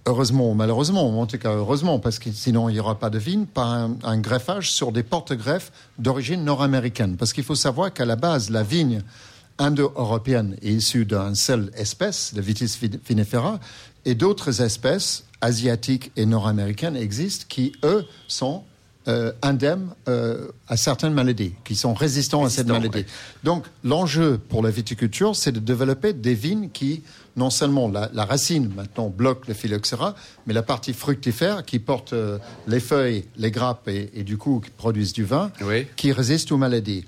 heureusement 0.08 0.50
ou 0.50 0.54
malheureusement, 0.54 1.20
en 1.20 1.28
tout 1.28 1.38
cas 1.38 1.54
heureusement, 1.54 2.00
parce 2.00 2.18
que 2.18 2.32
sinon 2.32 2.70
il 2.70 2.74
n'y 2.74 2.80
aura 2.80 2.98
pas 2.98 3.10
de 3.10 3.20
vigne, 3.20 3.46
par 3.46 3.72
un, 3.72 3.96
un 4.04 4.18
greffage 4.18 4.72
sur 4.72 4.92
des 4.92 5.04
porte-greffes 5.04 5.72
d'origine 6.00 6.44
nord-américaine. 6.44 7.18
Parce 7.18 7.34
qu'il 7.34 7.44
faut 7.44 7.56
savoir 7.56 7.94
qu'à 7.94 8.06
la 8.06 8.16
base, 8.16 8.50
la 8.50 8.64
vigne 8.64 9.02
indo-européenne 9.60 10.56
est 10.62 10.72
issue 10.72 11.06
d'une 11.06 11.36
seule 11.36 11.72
espèce, 11.76 12.34
le 12.36 12.42
Vitis 12.42 12.80
vinifera, 13.08 13.60
et 14.06 14.16
d'autres 14.16 14.62
espèces 14.62 15.26
asiatiques 15.42 16.12
et 16.16 16.26
nord-américaines 16.26 16.96
existent 16.96 17.46
qui, 17.48 17.74
eux, 17.84 18.06
sont 18.28 18.64
euh, 19.08 19.32
indemnes 19.42 19.90
euh, 20.10 20.48
à 20.68 20.76
certaines 20.78 21.14
maladies, 21.14 21.54
qui 21.64 21.76
sont 21.76 21.94
résistants 21.94 22.44
à 22.46 22.50
cette 22.50 22.68
maladie. 22.68 23.00
ouais. 23.00 23.06
Donc, 23.44 23.66
l'enjeu 23.84 24.38
pour 24.38 24.62
la 24.64 24.70
viticulture, 24.70 25.36
c'est 25.36 25.52
de 25.52 25.60
développer 25.60 26.14
des 26.14 26.34
vignes 26.34 26.70
qui, 26.70 27.04
non 27.36 27.50
seulement 27.50 27.88
la, 27.90 28.10
la 28.14 28.26
racine 28.26 28.72
maintenant 28.76 29.08
bloque 29.10 29.48
le 29.48 29.54
phylloxéra, 29.54 30.16
mais 30.46 30.54
la 30.54 30.64
partie 30.64 30.94
fructifère 30.94 31.64
qui 31.66 31.80
porte 31.80 32.14
euh, 32.14 32.38
les 32.68 32.80
feuilles, 32.80 33.26
les 33.38 33.52
grappes 33.52 33.88
et, 33.88 34.10
et 34.14 34.24
du 34.24 34.38
coup 34.38 34.60
qui 34.64 34.72
produisent 34.72 35.14
du 35.14 35.24
vin, 35.24 35.52
Oui. 35.62 35.88
qui 35.96 36.12
résistent 36.12 36.52
aux 36.52 36.58
maladies. 36.58 37.06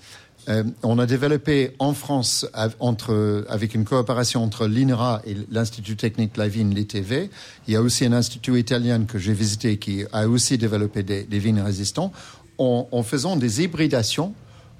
Euh, 0.47 0.63
on 0.83 0.97
a 0.99 1.05
développé 1.05 1.71
en 1.79 1.93
France, 1.93 2.47
avec 2.53 3.75
une 3.75 3.85
coopération 3.85 4.43
entre 4.43 4.67
l'INRA 4.67 5.21
et 5.25 5.35
l'Institut 5.51 5.95
technique 5.95 6.35
de 6.35 6.39
la 6.39 6.47
vigne, 6.47 6.73
l'ITV. 6.73 7.29
Il 7.67 7.73
y 7.73 7.75
a 7.75 7.81
aussi 7.81 8.05
un 8.05 8.13
institut 8.13 8.57
italien 8.57 9.03
que 9.03 9.19
j'ai 9.19 9.33
visité 9.33 9.77
qui 9.77 10.05
a 10.11 10.27
aussi 10.27 10.57
développé 10.57 11.03
des, 11.03 11.39
vignes 11.39 11.61
résistantes 11.61 12.13
en, 12.57 13.03
faisant 13.03 13.35
des 13.35 13.63
hybridations 13.63 14.33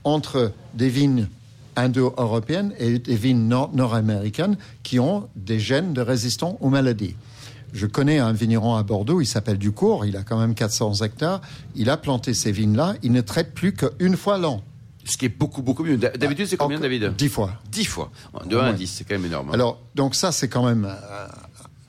entre 0.04 0.52
des 0.74 0.90
vignes 0.90 1.28
indo-européennes 1.76 2.74
et 2.80 3.00
des 3.00 3.16
vignes 3.16 3.48
nord- 3.48 3.72
nord-américaines 3.74 4.58
qui 4.84 5.00
ont 5.00 5.30
des 5.36 5.60
gènes 5.60 5.94
de 5.94 6.02
résistants 6.02 6.58
aux 6.62 6.70
maladies. 6.70 7.16
Je 7.72 7.86
connais 7.86 8.18
un 8.18 8.34
vigneron 8.34 8.76
à 8.76 8.84
Bordeaux, 8.84 9.22
il 9.22 9.28
s'appelle 9.28 9.58
Ducourt, 9.58 10.06
il 10.06 10.18
a 10.18 10.24
quand 10.24 10.40
même 10.40 10.56
400 10.56 11.04
hectares. 11.04 11.42
Il 11.76 11.90
a 11.90 11.98
planté 11.98 12.34
ces 12.34 12.52
vignes-là, 12.52 12.96
il 13.04 13.12
ne 13.12 13.22
traite 13.22 13.54
plus 13.54 13.74
qu'une 13.74 14.18
fois 14.18 14.38
l'an. 14.38 14.64
Ce 15.10 15.18
qui 15.18 15.26
est 15.26 15.30
beaucoup, 15.30 15.62
beaucoup 15.62 15.84
mieux. 15.84 15.98
D'ha- 15.98 16.10
D'habitude, 16.12 16.46
c'est 16.48 16.58
combien, 16.58 16.80
David 16.80 17.16
Dix 17.18 17.30
fois. 17.30 17.52
10 17.72 17.86
fois. 17.86 18.12
De 18.46 18.56
1 18.58 18.60
à 18.60 18.70
Ouais. 18.72 18.76
10, 18.76 18.88
c'est 18.88 19.04
quand 19.04 19.16
même 19.16 19.26
énorme. 19.26 19.50
hein. 19.50 19.54
Alors, 19.54 19.80
donc 19.96 20.14
ça, 20.16 20.32
c'est 20.32 20.48
quand 20.48 20.64
même 20.66 20.86
euh, 20.86 21.28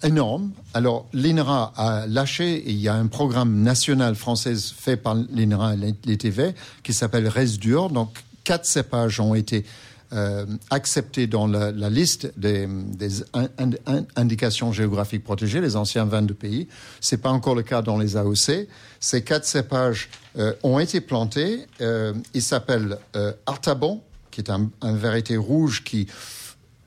énorme. 0.03 0.53
Alors, 0.75 1.07
l'INRA 1.13 1.73
a 1.77 2.07
lâché, 2.07 2.55
et 2.57 2.71
il 2.71 2.79
y 2.81 2.89
a 2.89 2.95
un 2.95 3.07
programme 3.07 3.63
national 3.63 4.15
français 4.15 4.55
fait 4.57 4.97
par 4.97 5.15
l'INRA 5.15 5.75
et 5.75 5.95
l'ITV 6.07 6.55
qui 6.83 6.93
s'appelle 6.95 7.29
Resdur. 7.29 7.91
Donc, 7.91 8.11
quatre 8.45 8.65
cépages 8.65 9.21
ont 9.21 9.35
été 9.35 9.65
euh, 10.13 10.45
acceptés 10.71 11.27
dans 11.27 11.47
la, 11.47 11.71
la 11.73 11.89
liste 11.91 12.33
des, 12.37 12.67
des 12.69 13.23
in- 13.33 13.49
in- 13.59 13.71
in- 13.87 14.05
indications 14.17 14.73
géographiques 14.73 15.25
protégées, 15.25 15.61
les 15.61 15.77
anciens 15.77 16.05
22 16.05 16.35
pays. 16.35 16.69
C'est 17.01 17.19
pas 17.23 17.31
encore 17.31 17.55
le 17.55 17.63
cas 17.63 17.83
dans 17.83 17.99
les 17.99 18.17
AOC. 18.17 18.67
Ces 18.99 19.23
quatre 19.23 19.45
cépages 19.45 20.09
euh, 20.39 20.53
ont 20.63 20.79
été 20.79 21.01
plantés. 21.01 21.67
Euh, 21.81 22.13
ils 22.35 22.43
s'appellent 22.43 22.99
euh, 23.17 23.33
Artaban, 23.47 24.03
qui 24.31 24.41
est 24.41 24.51
un, 24.51 24.69
un 24.83 24.93
variété 24.95 25.37
rouge 25.37 25.85
qui 25.85 26.07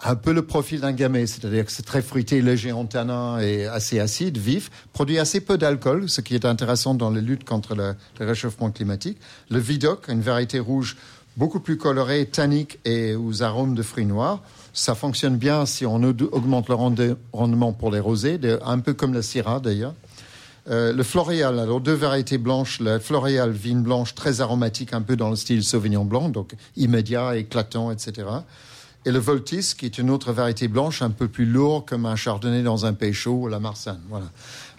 un 0.06 0.16
peu 0.16 0.34
le 0.34 0.46
profil 0.46 0.82
d'un 0.82 0.92
gamay, 0.92 1.26
c'est-à-dire 1.28 1.66
que 1.66 1.72
c'est 1.72 1.86
très 1.86 2.02
fruité, 2.02 2.42
léger 2.42 2.74
en 2.74 2.84
tanin 2.86 3.40
et 3.40 3.68
assez 3.68 4.00
acide, 4.02 4.38
vif, 4.38 4.70
produit 4.92 5.18
assez 5.18 5.40
peu 5.40 5.58
d'alcool, 5.58 6.10
ce 6.10 6.20
qui 6.20 6.36
est 6.36 6.44
intéressant 6.44 6.94
dans 6.94 7.10
les 7.10 7.22
luttes 7.22 7.46
contre 7.46 7.74
le, 7.74 7.96
le 8.20 8.26
réchauffement 8.26 8.70
climatique. 8.70 9.18
Le 9.50 9.60
Vidocq, 9.60 10.10
une 10.10 10.20
variété 10.20 10.60
rouge 10.60 10.98
beaucoup 11.38 11.60
plus 11.60 11.78
colorée, 11.78 12.26
tannique 12.26 12.80
et 12.86 13.16
aux 13.16 13.44
arômes 13.44 13.76
de 13.76 13.82
fruits 13.84 14.06
noirs. 14.06 14.42
Ça 14.74 14.96
fonctionne 14.96 15.38
bien 15.38 15.66
si 15.66 15.86
on 15.86 16.02
au- 16.04 16.14
augmente 16.32 16.68
le 16.70 16.76
rende- 16.76 17.18
rendement 17.32 17.74
pour 17.74 17.92
les 17.92 18.00
rosés, 18.00 18.40
un 18.66 18.80
peu 18.80 18.94
comme 18.94 19.14
la 19.14 19.22
Syrah 19.22 19.60
d'ailleurs. 19.60 19.94
Euh, 20.70 20.94
le 20.94 21.04
Floréal, 21.04 21.60
alors 21.60 21.82
deux 21.82 21.94
variétés 21.94 22.38
blanches. 22.38 22.80
Le 22.80 22.98
Floréal, 22.98 23.52
vigne 23.52 23.82
blanche 23.82 24.16
très 24.16 24.40
aromatique, 24.40 24.94
un 24.94 25.02
peu 25.02 25.16
dans 25.18 25.30
le 25.30 25.36
style 25.36 25.64
Sauvignon 25.64 26.06
blanc, 26.06 26.30
donc 26.30 26.54
immédiat, 26.78 27.36
éclatant, 27.36 27.92
etc. 27.92 28.28
Et 29.06 29.12
le 29.12 29.20
Voltis, 29.20 29.74
qui 29.78 29.86
est 29.86 29.98
une 29.98 30.10
autre 30.10 30.32
variété 30.32 30.70
blanche, 30.70 31.02
un 31.02 31.10
peu 31.10 31.28
plus 31.28 31.46
lourd, 31.46 31.84
comme 31.86 32.06
un 32.06 32.16
chardonnay 32.16 32.64
dans 32.64 32.86
un 32.86 32.94
pays 32.94 33.14
chaud 33.14 33.34
ou 33.42 33.48
la 33.50 33.60
Marsanne. 33.60 34.00
Voilà. 34.10 34.28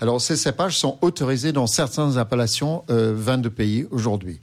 Alors, 0.01 0.19
ces 0.23 0.37
cépages 0.37 0.79
sont 0.79 0.97
autorisés 1.03 1.53
dans 1.53 1.67
certaines 1.67 2.17
appellations 2.17 2.85
euh, 2.89 3.13
vins 3.15 3.37
de 3.37 3.51
pays 3.51 3.87
aujourd'hui. 3.91 4.41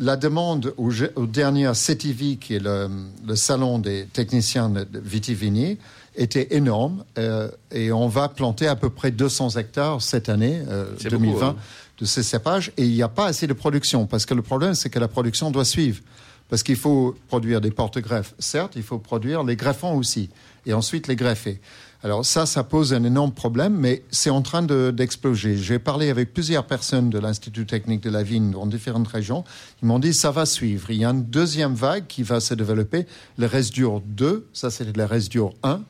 La 0.00 0.16
demande 0.16 0.74
au, 0.76 0.90
au 1.16 1.26
dernier 1.26 1.74
CETIVI, 1.74 2.38
qui 2.38 2.54
est 2.54 2.60
le, 2.60 2.88
le 3.26 3.36
salon 3.36 3.78
des 3.78 4.06
techniciens 4.12 4.68
de, 4.68 4.86
vitiviniers, 4.94 5.78
était 6.18 6.48
énorme 6.56 7.04
euh, 7.16 7.50
et 7.70 7.92
on 7.92 8.08
va 8.08 8.28
planter 8.28 8.66
à 8.66 8.76
peu 8.76 8.90
près 8.90 9.10
200 9.10 9.50
hectares 9.50 10.02
cette 10.02 10.28
année, 10.28 10.62
euh, 10.68 10.86
C'est 10.98 11.10
2020, 11.10 11.32
beaucoup, 11.32 11.44
hein. 11.44 11.56
de 11.98 12.04
ces 12.04 12.22
cépages 12.22 12.72
et 12.76 12.84
il 12.84 12.92
n'y 12.92 13.02
a 13.02 13.08
pas 13.08 13.26
assez 13.26 13.46
de 13.46 13.52
production 13.52 14.06
parce 14.06 14.26
que 14.26 14.34
le 14.34 14.42
problème 14.42 14.74
c'est 14.74 14.90
que 14.90 14.98
la 14.98 15.08
production 15.08 15.50
doit 15.50 15.64
suivre. 15.64 16.00
Parce 16.48 16.62
qu'il 16.62 16.76
faut 16.76 17.14
produire 17.28 17.60
des 17.60 17.70
porte-greffes, 17.70 18.34
certes, 18.38 18.72
il 18.74 18.82
faut 18.82 18.98
produire 18.98 19.44
les 19.44 19.54
greffons 19.54 19.94
aussi, 19.98 20.30
et 20.64 20.72
ensuite 20.72 21.06
les 21.06 21.14
greffés. 21.14 21.60
Alors 22.04 22.24
ça, 22.24 22.46
ça 22.46 22.62
pose 22.62 22.94
un 22.94 23.02
énorme 23.02 23.32
problème, 23.32 23.74
mais 23.76 24.04
c'est 24.12 24.30
en 24.30 24.40
train 24.40 24.62
de- 24.62 24.92
d'exploser. 24.96 25.56
J'ai 25.56 25.80
parlé 25.80 26.10
avec 26.10 26.32
plusieurs 26.32 26.64
personnes 26.64 27.10
de 27.10 27.18
l'Institut 27.18 27.66
technique 27.66 28.02
de 28.02 28.10
la 28.10 28.22
vigne 28.22 28.52
dans 28.52 28.66
différentes 28.66 29.08
régions. 29.08 29.42
Ils 29.82 29.86
m'ont 29.88 29.98
dit 29.98 30.14
ça 30.14 30.30
va 30.30 30.46
suivre. 30.46 30.90
Il 30.90 30.98
y 30.98 31.04
a 31.04 31.10
une 31.10 31.24
deuxième 31.24 31.74
vague 31.74 32.06
qui 32.06 32.22
va 32.22 32.38
se 32.38 32.54
développer, 32.54 33.06
le 33.36 33.46
Resdur 33.46 34.00
2, 34.06 34.46
ça 34.52 34.70
c'est 34.70 34.96
le 34.96 35.04
Resdur 35.04 35.54
1, 35.64 35.80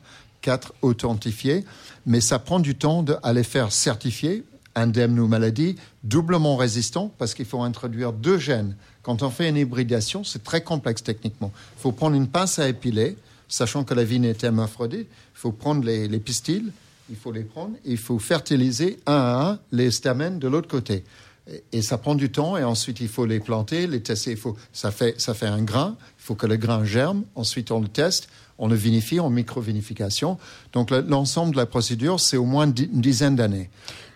4 0.41 0.73
authentifiés, 0.81 1.63
mais 2.07 2.21
ça 2.21 2.39
prend 2.39 2.59
du 2.59 2.73
temps 2.73 3.05
à 3.21 3.31
les 3.33 3.43
faire 3.43 3.71
certifier 3.71 4.43
indemnes 4.75 5.19
aux 5.19 5.27
maladies, 5.27 5.75
doublement 6.03 6.55
résistants, 6.55 7.11
parce 7.17 7.33
qu'il 7.33 7.45
faut 7.45 7.61
introduire 7.63 8.13
deux 8.13 8.37
gènes. 8.37 8.75
Quand 9.01 9.23
on 9.23 9.29
fait 9.29 9.49
une 9.49 9.57
hybridation, 9.57 10.23
c'est 10.23 10.43
très 10.43 10.61
complexe 10.61 11.03
techniquement. 11.03 11.51
Il 11.77 11.81
faut 11.81 11.91
prendre 11.91 12.15
une 12.15 12.27
pince 12.27 12.59
à 12.59 12.69
épiler, 12.69 13.17
sachant 13.49 13.83
que 13.83 13.93
la 13.93 14.05
vigne 14.05 14.23
est 14.23 14.43
hermaphrodite. 14.43 15.07
Il 15.09 15.39
faut 15.39 15.51
prendre 15.51 15.83
les, 15.83 16.07
pistils, 16.19 16.71
il 17.09 17.17
faut 17.17 17.33
les 17.33 17.43
prendre, 17.43 17.75
il 17.83 17.97
faut 17.97 18.19
fertiliser 18.19 18.99
un 19.05 19.13
à 19.13 19.49
un 19.51 19.59
les 19.71 19.91
stamens 19.91 20.37
de 20.37 20.47
l'autre 20.47 20.69
côté. 20.69 21.03
Et, 21.71 21.81
ça 21.81 21.97
prend 21.97 22.13
du 22.13 22.31
temps, 22.31 22.57
et 22.57 22.63
ensuite 22.63 22.99
il 23.01 23.07
faut 23.07 23.25
les 23.25 23.39
planter, 23.39 23.87
les 23.87 24.01
tester. 24.01 24.31
Il 24.31 24.37
faut, 24.37 24.55
ça, 24.71 24.91
fait, 24.91 25.19
ça 25.19 25.33
fait 25.33 25.47
un 25.47 25.63
grain, 25.63 25.97
il 26.19 26.23
faut 26.23 26.35
que 26.35 26.45
le 26.45 26.57
grain 26.57 26.85
germe, 26.85 27.23
ensuite 27.35 27.71
on 27.71 27.81
le 27.81 27.87
teste, 27.87 28.29
on 28.59 28.67
le 28.67 28.75
vinifie 28.75 29.19
en 29.19 29.29
micro-vinification. 29.31 30.37
Donc 30.73 30.91
le- 30.91 31.01
l'ensemble 31.01 31.53
de 31.53 31.57
la 31.57 31.65
procédure, 31.65 32.19
c'est 32.19 32.37
au 32.37 32.45
moins 32.45 32.67
une 32.67 33.01
dizaine 33.01 33.35
d'années. 33.35 33.69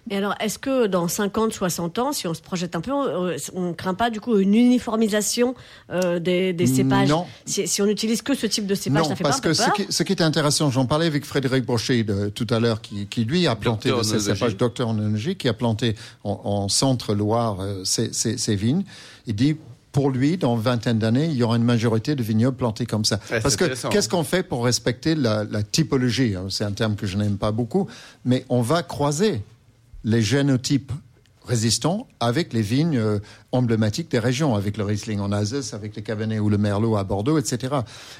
Et 0.09 0.17
alors, 0.17 0.35
est-ce 0.41 0.59
que 0.59 0.87
dans 0.87 1.07
50, 1.07 1.53
60 1.53 1.99
ans, 1.99 2.11
si 2.11 2.27
on 2.27 2.33
se 2.33 2.41
projette 2.41 2.75
un 2.75 2.81
peu, 2.81 2.91
on 2.91 3.61
ne 3.69 3.73
craint 3.73 3.93
pas 3.93 4.09
du 4.09 4.19
coup 4.19 4.37
une 4.37 4.53
uniformisation 4.53 5.55
euh, 5.91 6.19
des, 6.19 6.51
des 6.51 6.67
cépages? 6.67 7.07
Non. 7.07 7.25
si, 7.45 7.67
si 7.67 7.81
on 7.81 7.85
n'utilise 7.85 8.21
que 8.21 8.35
ce 8.35 8.45
type 8.45 8.67
de 8.67 8.75
cépage, 8.75 9.03
non, 9.03 9.09
ça 9.09 9.15
fait 9.15 9.23
parce 9.23 9.37
pas 9.37 9.43
que 9.43 9.47
peu 9.49 9.53
ce 9.53 9.63
peur? 9.63 9.73
qui, 9.73 9.85
ce 9.89 10.03
qui 10.03 10.11
est 10.11 10.21
intéressant, 10.21 10.69
j'en 10.69 10.85
parlais 10.85 11.05
avec 11.05 11.23
Frédéric 11.25 11.65
Brochet 11.65 12.03
de, 12.03 12.27
tout 12.27 12.47
à 12.49 12.59
l'heure, 12.59 12.81
qui, 12.81 13.07
qui 13.07 13.23
lui 13.23 13.47
a 13.47 13.55
planté 13.55 13.89
Docteur 13.89 14.15
de 14.15 14.19
ces 14.19 14.33
cépages, 14.33 14.57
docteur 14.57 14.89
en 14.89 14.97
œnologie, 14.97 15.37
qui 15.37 15.47
a 15.47 15.53
planté 15.53 15.95
en, 16.25 16.41
en 16.43 16.67
centre-Loire 16.67 17.59
euh, 17.61 17.83
vignes. 18.49 18.83
Il 19.25 19.35
dit, 19.35 19.55
pour 19.93 20.09
lui, 20.09 20.37
dans 20.37 20.55
une 20.55 20.61
vingtaine 20.61 20.99
d'années, 20.99 21.27
il 21.27 21.35
y 21.35 21.43
aura 21.43 21.55
une 21.55 21.63
majorité 21.63 22.15
de 22.15 22.23
vignobles 22.23 22.57
plantés 22.57 22.85
comme 22.85 23.05
ça. 23.05 23.19
Ouais, 23.31 23.39
Parce 23.39 23.55
que 23.55 23.65
qu'est-ce 23.89 24.09
qu'on 24.09 24.23
fait 24.23 24.43
pour 24.43 24.65
respecter 24.65 25.15
la, 25.15 25.45
la 25.45 25.63
typologie 25.63 26.35
hein? 26.35 26.47
C'est 26.49 26.65
un 26.65 26.71
terme 26.71 26.95
que 26.95 27.05
je 27.05 27.15
n'aime 27.15 27.37
pas 27.37 27.51
beaucoup, 27.51 27.87
mais 28.25 28.43
on 28.49 28.61
va 28.61 28.83
croiser 28.83 29.41
les 30.03 30.21
génotypes 30.21 30.91
résistants 31.45 32.07
avec 32.21 32.53
les 32.53 32.61
vignes 32.61 32.97
euh, 32.97 33.19
emblématiques 33.51 34.09
des 34.09 34.19
régions, 34.19 34.55
avec 34.55 34.77
le 34.77 34.85
Riesling 34.85 35.19
en 35.19 35.33
Alsace, 35.33 35.73
avec 35.73 35.93
le 35.93 36.01
Cabernet 36.01 36.39
ou 36.39 36.47
le 36.49 36.57
Merlot 36.57 36.95
à 36.95 37.03
Bordeaux, 37.03 37.37
etc. 37.37 37.73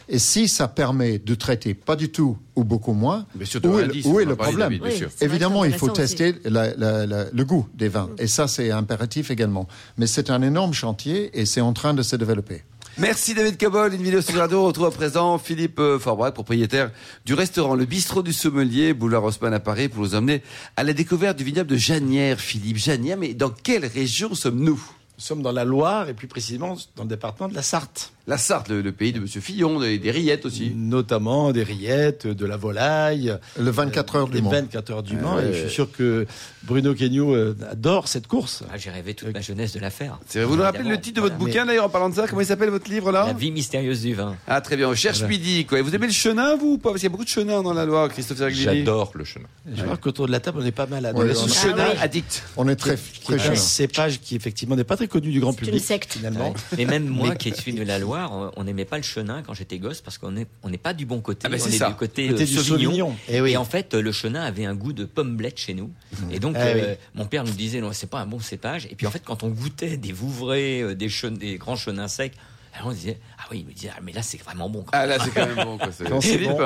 Et 0.10 0.19
si 0.19 0.50
ça 0.50 0.67
permet 0.67 1.19
de 1.19 1.34
traiter 1.34 1.74
pas 1.74 1.96
du 1.96 2.10
tout 2.10 2.38
ou 2.58 2.65
beaucoup 2.65 2.91
moins, 2.91 3.26
Mais 3.36 3.46
où 3.65 3.80
est, 3.80 3.84
indice, 3.86 4.06
où 4.06 4.19
est 4.19 4.26
le 4.26 4.36
problème 4.36 4.78
David, 4.78 4.82
Oui, 4.84 5.08
Évidemment, 5.22 5.63
il 5.63 5.74
faut 5.74 5.88
tester 5.89 6.36
la- 6.43 6.76
la- 6.76 7.06
la- 7.06 7.26
le 7.32 7.46
goût 7.46 7.65
des 7.74 7.88
vins. 7.88 8.10
Et 8.17 8.28
ça, 8.28 8.50
c'est 8.50 8.72
impératif 8.72 9.32
également. 9.32 9.69
Mais 9.98 10.06
c'est 10.08 10.30
un 10.30 10.41
énorme 10.41 10.74
chantier 10.74 11.32
et 11.39 11.46
c'est 11.46 11.62
en 11.62 11.72
train 11.72 11.93
de 11.93 12.02
se 12.04 12.17
développer. 12.17 12.63
Merci 12.99 13.34
David 13.34 13.58
Cabol, 13.58 13.95
une 13.95 14.03
vidéo 14.03 14.21
sur 14.21 14.36
radio. 14.36 14.60
On 14.60 14.67
retrouve 14.67 14.86
à 14.86 14.91
présent 14.91 15.39
Philippe 15.39 15.79
euh, 15.79 15.97
Forbrac, 15.97 16.36
propriétaire 16.36 16.91
du 17.25 17.34
restaurant 17.34 17.73
Le 17.73 17.86
Bistrot 17.86 18.21
du 18.21 18.32
Sommelier, 18.32 18.93
boulevard 18.93 19.23
Haussmann 19.23 19.51
à 19.51 19.60
Paris, 19.60 19.89
pour 19.89 20.03
nous 20.03 20.13
emmener 20.13 20.43
à 20.75 20.84
la 20.84 20.93
découverte 20.93 21.36
du 21.36 21.43
vignoble 21.43 21.71
de 21.71 21.75
Janière. 21.75 22.39
Philippe 22.39 22.77
Janière, 22.77 23.17
mais 23.17 23.34
dans 23.34 23.49
quelle 23.49 23.88
région 23.88 24.36
sommes-nous? 24.36 24.75
Nous 24.75 25.23
sommes 25.23 25.41
dans 25.41 25.51
la 25.51 25.65
Loire 25.65 26.08
et 26.08 26.13
plus 26.13 26.27
précisément 26.27 26.77
dans 26.95 27.03
le 27.03 27.10
département 27.10 27.49
de 27.49 27.56
la 27.56 27.63
Sarthe. 27.63 28.13
La 28.26 28.38
Sarthe, 28.38 28.70
le, 28.70 28.82
le 28.82 28.92
pays 28.94 29.12
de 29.12 29.20
Monsieur 29.20 29.42
Fillon, 29.42 29.82
des, 29.82 29.98
des 30.00 30.10
rillettes 30.12 30.46
aussi. 30.46 30.72
Notamment 30.74 31.52
des 31.52 31.64
rillettes, 31.64 32.26
de 32.26 32.46
la 32.46 32.56
volaille. 32.56 33.38
Le 33.60 33.70
24 33.70 34.16
heures 34.16 34.28
du 34.30 34.36
les 34.36 34.42
Mans. 34.42 34.50
24 34.52 34.92
heures 34.92 35.04
du 35.04 35.18
Mans. 35.18 35.36
ouais. 35.36 35.48
Et 35.50 35.54
je 35.54 35.60
suis 35.66 35.70
sûr 35.70 35.92
que 35.92 36.26
Bruno 36.64 36.94
Kenyo 36.94 37.36
euh, 37.36 37.54
adore 37.70 38.08
cette 38.08 38.28
course. 38.28 38.64
Ah, 38.72 38.78
J'ai 38.78 38.92
rêvé 38.92 39.14
toute 39.14 39.34
ma 39.34 39.42
jeunesse 39.42 39.74
de 39.74 39.80
la 39.82 39.90
faire. 39.90 40.20
C'est 40.26 40.42
Vous 40.46 40.56
nous 40.56 40.62
rappelez 40.64 40.88
le 40.90 41.02
titre 41.02 41.18
de 41.18 41.22
votre 41.22 41.36
Voilà. 41.36 41.52
bouquin 41.52 41.66
d'ailleurs 41.66 41.84
en 41.84 41.90
parlant 41.90 42.10
de 42.10 42.16
ça 42.16 42.26
Comment 42.30 42.40
il 42.40 42.46
s'appelle 42.48 42.70
votre 42.70 42.90
livre 42.90 43.12
là 43.12 43.26
La 43.28 43.34
vie 43.34 43.52
mystérieuse 43.52 44.04
du 44.04 44.14
vin. 44.14 44.38
Ah 44.48 44.62
très 44.62 44.78
bien, 44.78 44.88
on 44.88 44.96
cherche 44.96 45.22
midi 45.24 45.66
quoi. 45.66 45.80
Et 45.80 45.82
vous 45.82 45.94
aimez 45.94 46.08
le 46.08 46.14
chenin 46.14 46.56
vous 46.56 46.74
ou 46.74 46.78
pas 46.78 46.92
Parce 46.92 47.02
qu'il 47.02 47.08
y 47.10 47.12
a 47.12 47.12
beaucoup 47.12 47.26
de 47.26 47.30
chenin 47.30 47.62
dans 47.62 47.74
la 47.74 47.84
Loire, 47.84 48.08
Christophe 48.08 48.38
Serglini. 48.38 48.64
J'adore 48.64 49.12
le 49.16 49.26
chenin. 49.26 49.48
Je 49.76 49.84
vois 49.84 49.98
qu'autour 49.98 50.28
de 50.28 50.32
la 50.32 50.40
table, 50.40 50.60
on 50.62 50.66
est 50.66 50.72
pas 50.72 50.86
mal 50.88 51.06
à 51.06 51.12
Ouais, 51.12 51.30
est- 51.30 51.50
Chenin 51.54 51.76
Ah 51.78 51.90
oui. 51.92 51.98
addict. 52.02 52.44
On 52.56 52.70
est 52.70 52.78
très, 52.78 52.96
très 53.26 53.36
est 53.36 53.50
un 53.50 53.56
cépage 53.56 54.22
qui 54.22 54.38
effectivement 54.38 54.78
n'est 54.78 54.86
pas 54.86 54.96
très 54.96 55.08
connu 55.10 55.30
du 55.30 55.42
grand 55.42 55.52
C'est 55.52 55.60
une 55.60 55.66
public 55.66 55.84
secte. 55.84 56.14
finalement. 56.14 56.54
Et 56.78 56.86
même 56.86 57.06
moi 57.06 57.36
qui 57.36 57.52
suis 57.54 57.74
de 57.74 57.84
la 57.84 58.00
Loire, 58.00 58.12
on- 58.32 58.52
on 58.56 58.63
n'aimait 58.63 58.86
pas 58.86 58.97
le 58.97 59.04
chenin 59.04 59.41
quand 59.43 59.54
j'étais 59.54 59.80
gosse 59.80 60.02
parce 60.02 60.17
qu'on 60.17 60.32
n'est 60.32 60.47
on 60.63 60.69
n'est 60.69 60.78
pas 60.78 60.93
du 60.93 61.06
bon 61.06 61.21
côté. 61.21 61.41
Ah 61.45 61.49
ben, 61.49 61.60
on 61.62 61.67
est 61.67 61.71
ça. 61.78 61.89
du 61.89 61.95
côté, 61.95 62.28
Côté 62.30 62.43
euh, 62.43 62.45
du 62.45 62.54
Sauvignon. 62.54 62.78
Sauvignon. 62.89 63.15
Eh 63.30 63.41
oui. 63.41 63.52
Et 63.52 63.58
en 63.58 63.65
fait, 63.65 63.93
le 63.93 64.12
chenin 64.12 64.41
avait 64.43 64.65
un 64.65 64.76
goût 64.76 64.93
de 64.93 65.06
pomme 65.06 65.36
blette 65.36 65.58
chez 65.60 65.73
nous. 65.73 65.91
Et 66.32 66.39
donc, 66.39 66.56
Ah 66.58 66.63
euh, 66.67 66.91
oui. 66.91 66.97
mon 67.15 67.26
père 67.26 67.43
nous 67.43 67.52
disait, 67.54 67.82
non, 67.82 67.91
c'est 67.93 68.10
pas 68.10 68.19
un 68.19 68.26
bon 68.26 68.39
cépage. 68.39 68.88
Et 68.91 68.95
puis 68.95 69.08
en 69.08 69.12
fait, 69.12 69.23
quand 69.23 69.43
on 69.43 69.49
goûtait 69.49 69.97
des 69.97 70.12
Vouvray, 70.12 70.82
euh, 70.82 70.95
des, 70.95 71.10
chen- 71.10 71.38
des 71.38 71.58
grands 71.58 71.76
chenins 71.76 72.08
secs, 72.08 72.34
alors 72.76 72.88
on 72.88 72.92
disait, 72.92 73.20
ah 73.38 73.44
oui, 73.52 73.60
il 73.60 73.66
me 73.68 73.72
disait, 73.74 73.92
ah, 73.96 74.00
mais 74.02 74.12
là, 74.14 74.24
c'est 74.24 74.42
vraiment 74.42 74.68
bon. 74.68 74.82
quand 74.82 74.92
Ah 74.94 75.06
là 75.06 75.18
c'est 75.24 75.30
quand 75.30 75.46
même 75.46 75.64
bon 75.64 75.78
quoi. 75.78 75.90
Quand 76.10 76.22
c'est 76.22 76.38
bon, 76.38 76.58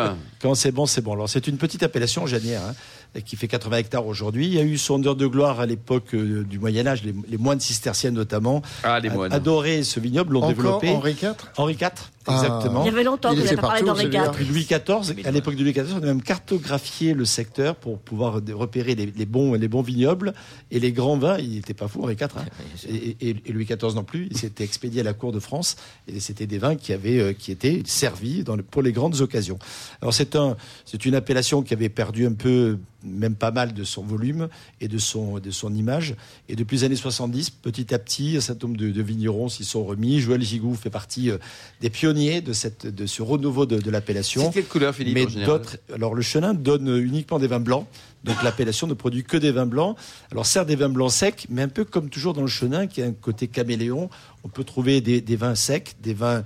quand 0.42 0.56
c'est 0.56 0.72
bon, 0.72 0.86
c'est 0.86 1.02
bon. 1.02 1.14
Alors 1.14 1.30
c'est 1.30 1.48
une 1.48 1.58
petite 1.58 1.84
appellation 1.84 2.26
janière 2.26 2.62
hein, 2.64 3.22
qui 3.26 3.36
fait 3.36 3.48
80 3.48 3.78
hectares 3.78 4.08
aujourd'hui. 4.08 4.48
Il 4.48 4.54
y 4.54 4.60
a 4.60 4.64
eu 4.64 4.78
son 4.78 5.06
heure 5.06 5.16
de 5.16 5.28
gloire 5.28 5.60
à 5.60 5.66
l'époque 5.66 6.14
euh, 6.14 6.44
du 6.44 6.60
Moyen 6.60 6.88
Âge, 6.88 7.04
les, 7.04 7.14
les 7.28 7.38
moines 7.38 7.60
cisterciens 7.60 8.12
notamment. 8.12 8.62
Ah 8.84 9.00
les 9.00 9.10
moines. 9.10 9.34
Adoraient 9.34 9.84
ce 9.84 10.00
vignoble, 10.00 10.34
l'ont 10.34 10.40
Encore 10.40 10.50
développé. 10.56 10.90
Henri 10.90 11.12
IV 11.12 11.34
Henri 11.58 11.74
IV. 11.74 11.90
Exactement. 12.34 12.84
Il 12.84 12.86
y 12.88 12.90
avait 12.90 13.04
longtemps 13.04 13.32
Il 13.32 13.36
que 13.36 13.42
vous 13.42 13.46
était 13.48 13.56
n'avez 13.56 13.62
pas 13.62 13.68
parlé 13.68 13.84
partout, 13.84 14.10
d'Henri. 14.10 14.44
IV. 14.44 14.52
Louis 14.52 14.66
XIV, 14.70 15.26
à 15.28 15.32
l'époque 15.32 15.56
de 15.56 15.64
Louis 15.64 15.74
XIV, 15.74 15.94
on 15.96 16.04
a 16.04 16.06
même 16.06 16.22
cartographié 16.22 17.14
le 17.14 17.26
secteur 17.26 17.76
pour 17.76 18.00
pouvoir 18.00 18.42
repérer 18.54 18.96
les, 18.96 19.06
les 19.08 19.26
bons, 19.26 19.54
les 19.54 19.68
bons 19.68 19.82
vignobles 19.82 20.34
et 20.72 20.80
les 20.80 20.92
grands 20.92 21.18
vins. 21.18 21.38
Il 21.38 21.50
n'était 21.52 21.74
pas 21.74 21.88
fou, 21.88 22.04
Henri 22.04 22.14
IV. 22.20 22.28
hein. 22.38 22.46
Et, 22.90 23.18
et- 23.30 23.36
et 23.46 23.52
Louis 23.52 23.66
XIV 23.66 23.94
non 23.96 24.04
plus. 24.04 24.28
Il 24.32 24.38
s'était 24.38 24.64
expédié 24.64 25.02
à 25.02 25.04
la 25.04 25.14
cour 25.14 25.32
de 25.32 25.40
France 25.40 25.76
et 26.08 26.20
c'était 26.20 26.48
des 26.48 26.58
vins 26.58 26.76
qui 26.76 26.94
avaient, 26.94 27.20
euh, 27.20 27.34
qui 27.34 27.52
étaient 27.52 27.84
servis 27.86 28.44
dans 28.44 28.56
le- 28.56 28.64
pour 28.64 28.82
les 28.82 28.92
grandes 28.92 29.22
occasions. 29.22 29.60
Alors 30.02 30.14
c'est 30.14 30.36
un, 30.36 30.56
c'est 30.86 31.06
une 31.06 31.16
appellation 31.16 31.62
qui 31.62 31.74
avait 31.74 31.90
perdu 31.90 32.26
un 32.26 32.34
peu, 32.34 32.78
même 33.04 33.36
pas 33.36 33.52
mal 33.52 33.74
de 33.74 33.84
son 33.84 34.04
volume 34.04 34.48
et 34.82 34.88
de 34.88 34.98
son, 34.98 35.40
de 35.40 35.52
son 35.52 35.74
image. 35.74 36.16
Et 36.50 36.56
depuis 36.56 36.78
les 36.78 36.84
années 36.84 36.96
70, 36.96 37.50
petit 37.52 37.94
à 37.94 38.00
petit, 38.00 38.36
un 38.38 38.42
certain 38.42 38.68
nombre 38.68 38.80
de, 38.80 38.90
de 38.92 39.02
vignerons 39.02 39.50
s'y 39.50 39.64
sont 39.64 39.84
remis. 39.86 40.20
Joël 40.20 40.42
Gigou 40.42 40.74
fait 40.76 40.90
partie 40.90 41.30
euh, 41.32 41.38
des 41.82 41.90
pionniers 41.90 42.17
de 42.18 42.54
cette, 42.54 42.88
de 42.88 43.06
ce 43.06 43.22
renouveau 43.22 43.66
de, 43.66 43.78
de 43.80 43.92
l'appellation. 43.92 44.46
C'est 44.46 44.54
quelle 44.62 44.66
couleur 44.66 44.96
Philippe 44.96 45.16
Mais 45.16 45.46
d'autres. 45.46 45.78
Alors, 45.94 46.16
le 46.16 46.24
chenin 46.24 46.54
donne 46.54 46.88
uniquement 46.98 47.38
des 47.38 47.48
vins 47.48 47.60
blancs. 47.60 47.86
Donc, 48.24 48.42
l'appellation 48.44 48.88
ne 48.88 48.96
produit 48.96 49.24
que 49.24 49.38
des 49.38 49.52
vins 49.52 49.68
blancs. 49.68 49.96
Alors, 50.32 50.46
certes, 50.46 50.68
des 50.68 50.76
vins 50.76 50.90
blancs 50.90 51.12
secs, 51.12 51.46
mais 51.50 51.62
un 51.62 51.68
peu 51.68 51.86
comme 51.86 52.10
toujours 52.10 52.34
dans 52.34 52.42
le 52.42 52.48
chenin, 52.48 52.88
qui 52.88 53.04
a 53.04 53.06
un 53.06 53.14
côté 53.14 53.48
caméléon. 53.48 54.10
On 54.44 54.50
peut 54.50 54.64
trouver 54.64 55.00
des, 55.00 55.22
des 55.22 55.36
vins 55.36 55.56
secs, 55.56 55.96
des 56.02 56.16
vins 56.16 56.44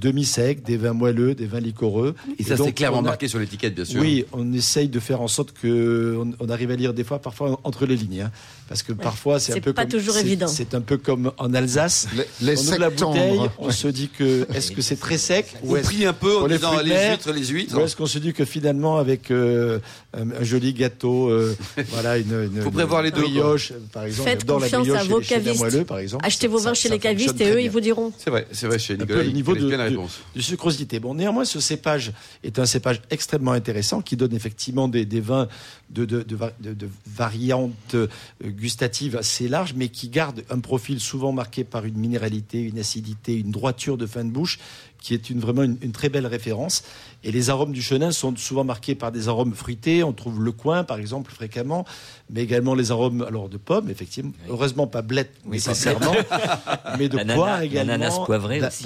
demi-secs, 0.00 0.62
des 0.64 0.76
vins 0.76 0.92
moelleux, 0.92 1.34
des 1.34 1.46
vins 1.46 1.60
liquoreux. 1.60 2.14
Et 2.38 2.42
ça 2.44 2.56
c'est 2.56 2.72
clairement 2.72 2.98
a- 2.98 3.02
marqué 3.02 3.28
sur 3.28 3.38
l'étiquette 3.38 3.74
bien 3.74 3.84
sûr. 3.84 4.00
Oui, 4.00 4.24
on 4.32 4.52
essaye 4.52 4.88
de 4.88 5.00
faire 5.00 5.20
en 5.20 5.28
sorte 5.28 5.52
que 5.52 6.16
on, 6.18 6.32
on 6.40 6.48
arrive 6.50 6.70
à 6.70 6.76
lire 6.76 6.94
des 6.94 7.04
fois, 7.04 7.18
parfois 7.18 7.60
entre 7.64 7.86
les 7.86 7.96
lignes, 7.96 8.22
hein. 8.22 8.30
parce 8.68 8.82
que 8.82 8.92
parfois 8.92 9.38
c'est 9.40 9.52
un 9.52 9.54
C'est 9.56 9.60
peu 9.60 9.72
pas 9.72 9.82
comme 9.82 9.90
toujours 9.92 10.16
évident. 10.16 10.46
C'est 10.48 10.74
un 10.74 10.80
peu 10.80 10.96
comme 10.96 11.32
en 11.38 11.54
Alsace. 11.54 12.08
Les, 12.40 12.54
les 12.54 12.58
on 12.58 12.62
ouvre 12.62 12.78
la 12.78 12.90
bouteille, 12.90 13.40
on 13.58 13.70
se 13.70 13.88
dit 13.88 14.08
que 14.08 14.46
est-ce 14.54 14.72
que 14.72 14.82
c'est 14.82 14.96
très 14.98 15.18
sec 15.18 15.46
On 15.64 15.70
ou 15.70 15.76
est-ce 15.76 15.84
prie 15.86 16.06
un 16.06 16.12
peu 16.12 16.36
en 16.38 16.46
les 16.46 16.56
disant 16.56 16.78
les 16.80 16.90
mer, 16.90 17.12
huîtres, 17.12 17.32
les 17.32 17.46
huîtres. 17.46 17.76
ou 17.78 17.80
est-ce 17.82 17.96
qu'on 17.96 18.06
se 18.06 18.18
dit 18.18 18.32
que 18.32 18.44
finalement, 18.44 18.96
avec 18.98 19.30
euh, 19.30 19.78
un, 20.16 20.42
joli 20.42 20.72
gâteau, 20.72 21.28
euh, 21.28 21.54
voilà, 21.90 22.18
une, 22.18 22.32
une, 22.32 22.60
Faut 22.62 22.68
une 22.68 22.74
prévoir 22.74 23.02
les 23.02 23.10
deux, 23.10 23.22
brioche, 23.22 23.72
par 23.92 24.04
exemple, 24.04 24.28
Faites 24.28 24.46
la 24.46 24.54
confiance 24.54 24.86
brioche 24.86 25.00
à 25.00 25.04
vos 25.04 25.18
les 25.20 25.24
chez 25.24 25.36
les 25.38 25.42
cavistes. 25.44 25.60
moelleux, 25.62 25.84
par 25.84 25.98
exemple. 25.98 26.26
Achetez 26.26 26.46
vos 26.48 26.58
vins 26.58 26.74
chez 26.74 26.88
les 26.88 26.98
cavistes 26.98 27.40
et 27.40 27.50
eux, 27.50 27.60
ils 27.62 27.70
vous 27.70 27.80
diront. 27.80 28.12
C'est 28.18 28.30
vrai, 28.30 28.46
c'est 28.52 28.66
vrai 28.66 28.78
chez 28.78 28.96
Nicolas. 28.96 29.24
niveau 29.24 29.54
de, 29.54 29.68
la 29.74 29.81
de- 29.90 29.96
sucrosité. 30.40 31.00
Bon, 31.00 31.14
néanmoins, 31.14 31.44
ce 31.44 31.60
cépage 31.60 32.12
est 32.42 32.58
un 32.58 32.66
cépage 32.66 33.00
extrêmement 33.10 33.52
intéressant 33.52 34.00
qui 34.02 34.16
donne 34.16 34.34
effectivement 34.34 34.88
des, 34.88 35.04
des 35.04 35.20
vins 35.20 35.48
de, 35.90 36.04
de, 36.04 36.22
de, 36.22 36.36
va- 36.36 36.52
de- 36.60 36.74
de 36.74 36.88
variantes 37.06 37.94
euh, 37.94 38.06
gustatives 38.44 39.16
assez 39.16 39.48
larges, 39.48 39.74
mais 39.76 39.88
qui 39.88 40.08
garde 40.08 40.44
un 40.50 40.60
profil 40.60 41.00
souvent 41.00 41.32
marqué 41.32 41.64
par 41.64 41.84
une 41.84 41.96
minéralité, 41.96 42.60
une 42.60 42.78
acidité, 42.78 43.38
une 43.38 43.50
droiture 43.50 43.96
de 43.96 44.06
fin 44.06 44.24
de 44.24 44.30
bouche 44.30 44.58
qui 45.02 45.14
est 45.14 45.30
une, 45.30 45.40
vraiment 45.40 45.62
une, 45.64 45.76
une 45.82 45.92
très 45.92 46.08
belle 46.08 46.26
référence. 46.26 46.84
Et 47.24 47.32
les 47.32 47.50
arômes 47.50 47.72
du 47.72 47.82
chenin 47.82 48.10
sont 48.12 48.34
souvent 48.36 48.64
marqués 48.64 48.94
par 48.94 49.12
des 49.12 49.28
arômes 49.28 49.54
fruités. 49.54 50.02
On 50.04 50.12
trouve 50.12 50.42
le 50.42 50.52
coin, 50.52 50.84
par 50.84 50.98
exemple, 50.98 51.32
fréquemment, 51.32 51.84
mais 52.30 52.42
également 52.42 52.74
les 52.74 52.90
arômes 52.90 53.22
alors 53.22 53.48
de 53.48 53.56
pommes, 53.58 53.90
effectivement. 53.90 54.32
Heureusement 54.48 54.86
pas 54.86 55.02
blette 55.02 55.32
Oui, 55.44 55.52
nécessairement, 55.52 56.12
mais 56.98 57.08
de 57.08 57.18
poire 57.34 57.62
également. 57.62 57.92
l'ananas 57.92 58.18
poivré 58.24 58.60
aussi. 58.68 58.84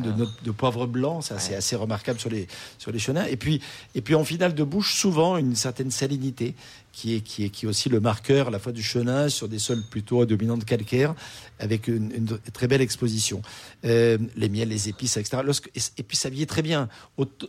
De, 0.00 0.12
note- 0.12 0.42
de 0.44 0.50
poivre 0.50 0.86
blanc, 0.86 1.20
ça 1.20 1.38
c'est 1.38 1.54
assez 1.54 1.76
remarquable 1.76 2.18
sur 2.20 2.30
les 2.30 2.46
sur 2.78 2.90
les 2.92 2.98
chenins. 2.98 3.24
Et 3.26 3.36
puis 3.36 3.60
et 3.94 4.00
puis 4.00 4.14
en 4.14 4.24
finale 4.24 4.54
de 4.54 4.64
bouche, 4.64 4.94
souvent 4.94 5.36
une 5.36 5.54
certaine 5.56 5.90
salinité 5.90 6.54
qui 6.92 7.14
est, 7.16 7.20
qui 7.20 7.44
est, 7.44 7.50
qui 7.50 7.66
est 7.66 7.68
aussi 7.68 7.90
le 7.90 8.00
marqueur 8.00 8.48
à 8.48 8.50
la 8.50 8.58
fois 8.58 8.72
du 8.72 8.82
chenin 8.82 9.28
sur 9.28 9.48
des 9.48 9.58
sols 9.58 9.82
plutôt 9.90 10.22
à 10.22 10.26
dominante 10.26 10.64
calcaire, 10.64 11.14
avec 11.58 11.88
une, 11.88 12.12
une 12.12 12.38
très 12.52 12.66
belle 12.68 12.80
exposition. 12.80 13.40
Euh, 13.84 14.18
les 14.36 14.48
miels, 14.48 14.68
les 14.68 14.88
épices, 14.88 15.16
etc. 15.16 15.42
Lorsque- 15.44 15.68
et, 15.74 15.80
et 15.98 16.02
puis 16.02 16.16
vieillit 16.28 16.46
très 16.46 16.62
bien. 16.62 16.88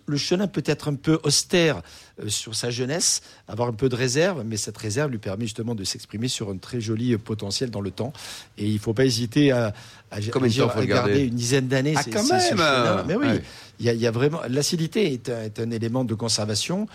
Le 0.06 0.18
chenin 0.18 0.48
peut 0.48 0.64
être 0.66 0.88
un 0.88 0.96
peu 0.96 1.20
austère 1.24 1.82
euh, 2.22 2.30
sur 2.30 2.56
sa 2.56 2.70
jeunesse, 2.70 3.22
avoir 3.48 3.70
un 3.70 3.74
peu 3.74 3.90
de 3.90 3.96
réserve, 3.96 4.44
mais 4.46 4.58
cette 4.58 4.78
réserve 4.78 5.12
lui 5.12 5.18
permet 5.18 5.46
justement 5.46 5.76
de 5.76 5.84
s'exprimer 5.84 6.28
sur 6.28 6.50
un 6.50 6.58
très 6.58 6.80
joli 6.82 7.18
potentiel 7.18 7.70
dans 7.70 7.82
le 7.82 7.92
temps. 7.92 8.14
Et 8.58 8.66
il 8.68 8.74
ne 8.76 8.80
faut 8.80 8.94
pas 8.94 9.06
hésiter 9.06 9.52
à, 9.52 9.74
à, 10.12 10.18
à 10.18 10.22
faut 10.22 10.40
le 10.40 10.86
garder? 10.86 11.24
une 11.26 11.36
dizaine 11.36 11.68
d'années. 11.68 11.94
Ah, 11.98 12.04
quand 12.12 12.24
ce 12.24 12.34
même. 12.56 13.06
Mais 13.08 13.16
oui, 13.16 13.28
Ouais. 13.28 13.42
il 13.80 13.86
y, 13.86 13.90
a, 13.90 13.94
il 13.94 14.00
y 14.00 14.08
a 14.08 14.12
vraiment 14.12 14.42
l'acidité 14.48 15.12
est 15.14 15.60
un 15.60 15.72
élément 15.72 16.06
de 16.06 16.14
conservation. 16.16 16.88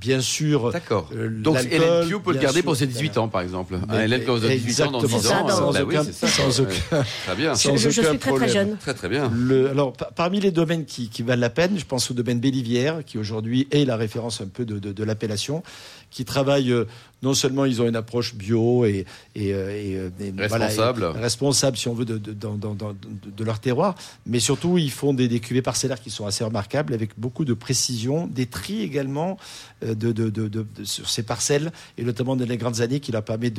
Bien 0.00 0.20
sûr, 0.20 0.70
D'accord. 0.70 1.10
euh, 1.12 1.28
Donc 1.28 1.56
Hélène 1.72 2.06
Pio 2.06 2.20
peut 2.20 2.32
le 2.32 2.38
garder 2.38 2.58
sûr, 2.60 2.64
pour 2.66 2.76
ses 2.76 2.86
18 2.86 3.18
ans 3.18 3.26
par 3.28 3.40
exemple. 3.40 3.78
Mais- 3.88 3.96
Hein, 3.96 4.04
Hélène 4.04 4.20
avez 4.44 4.56
18 4.56 4.82
ans 4.84 4.90
dans 4.92 4.98
10 5.02 5.14
exactement, 5.16 5.44
ans. 5.48 5.48
sans 5.58 5.72
bah 5.72 5.78
oui, 5.84 5.94
aucun- 5.96 6.04
c'est 6.04 6.12
ça. 6.12 6.28
sans 6.28 6.60
aucun- 6.60 7.04
Très 7.26 7.34
bien. 7.36 7.54
sans 7.56 7.76
Je, 7.76 7.88
je 7.90 8.00
aucun 8.00 8.08
suis 8.10 8.18
très 8.18 8.18
très 8.18 8.28
problème. 8.30 8.48
jeune. 8.48 8.76
Très 8.78 8.94
très 8.94 9.08
bien. 9.08 9.28
Le- 9.34 9.70
alors, 9.70 9.92
pa- 9.94 10.10
parmi 10.14 10.38
les 10.38 10.52
domaines 10.52 10.84
qui, 10.84 11.08
qui 11.08 11.22
valent 11.24 11.40
la 11.40 11.50
peine, 11.50 11.76
je 11.78 11.84
pense 11.84 12.10
au 12.12 12.14
domaine 12.14 12.38
Bélivière, 12.38 13.04
qui 13.04 13.18
aujourd'hui 13.18 13.66
est 13.72 13.84
la 13.84 13.96
référence 13.96 14.40
un 14.40 14.46
peu 14.46 14.64
de, 14.64 14.78
de- 14.78 14.92
de 14.92 15.04
l'appellation, 15.04 15.64
qui 16.10 16.24
travaille 16.24 16.72
euh, 16.72 16.84
non 17.22 17.34
seulement 17.34 17.64
ils 17.64 17.82
ont 17.82 17.88
une 17.88 17.96
approche 17.96 18.34
bio 18.34 18.84
et, 18.84 19.04
et, 19.34 19.52
euh, 19.52 19.70
et, 19.70 19.96
euh, 19.96 20.10
et 20.20 20.32
Responsable. 20.40 21.04
responsable 21.04 21.76
si 21.76 21.88
on 21.88 21.94
veut 21.94 22.04
de, 22.04 22.16
de, 22.16 22.32
de- 22.32 23.30
de 23.36 23.44
leur 23.44 23.58
terroir, 23.60 23.94
mais 24.26 24.40
surtout 24.40 24.78
ils 24.78 24.90
font 24.90 25.12
des, 25.14 25.28
des 25.28 25.40
cuvées 25.40 25.62
parcellaires 25.62 26.00
qui 26.00 26.10
sont 26.10 26.26
assez 26.26 26.44
remarquables 26.44 26.94
avec 26.94 27.10
beaucoup 27.18 27.44
de 27.44 27.54
précision, 27.54 28.26
des 28.26 28.46
tris 28.46 28.82
également 28.82 29.36
de, 29.84 29.94
de, 29.94 30.12
de- 30.12 30.30
de- 30.30 30.48
de- 30.48 30.84
sur 30.84 31.08
ces 31.10 31.22
parcelles 31.24 31.72
et 31.98 32.04
notamment 32.04 32.36
dans 32.36 32.46
les 32.46 32.56
grandes 32.56 32.80
années 32.80 33.00
qui 33.00 33.12
leur 33.12 33.22
permet 33.24 33.50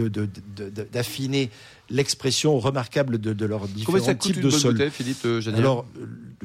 d'affiner 0.91 1.49
l'expression 1.89 2.59
remarquable 2.59 3.19
de, 3.19 3.33
de 3.33 3.45
leurs 3.45 3.67
différents 3.67 3.99
ça 3.99 4.13
coûte 4.13 4.21
types 4.33 4.37
une 4.37 4.43
de 4.43 4.49
sols. 4.49 4.89
Philippe 4.91 5.25
euh, 5.25 5.41
Alors, 5.55 5.85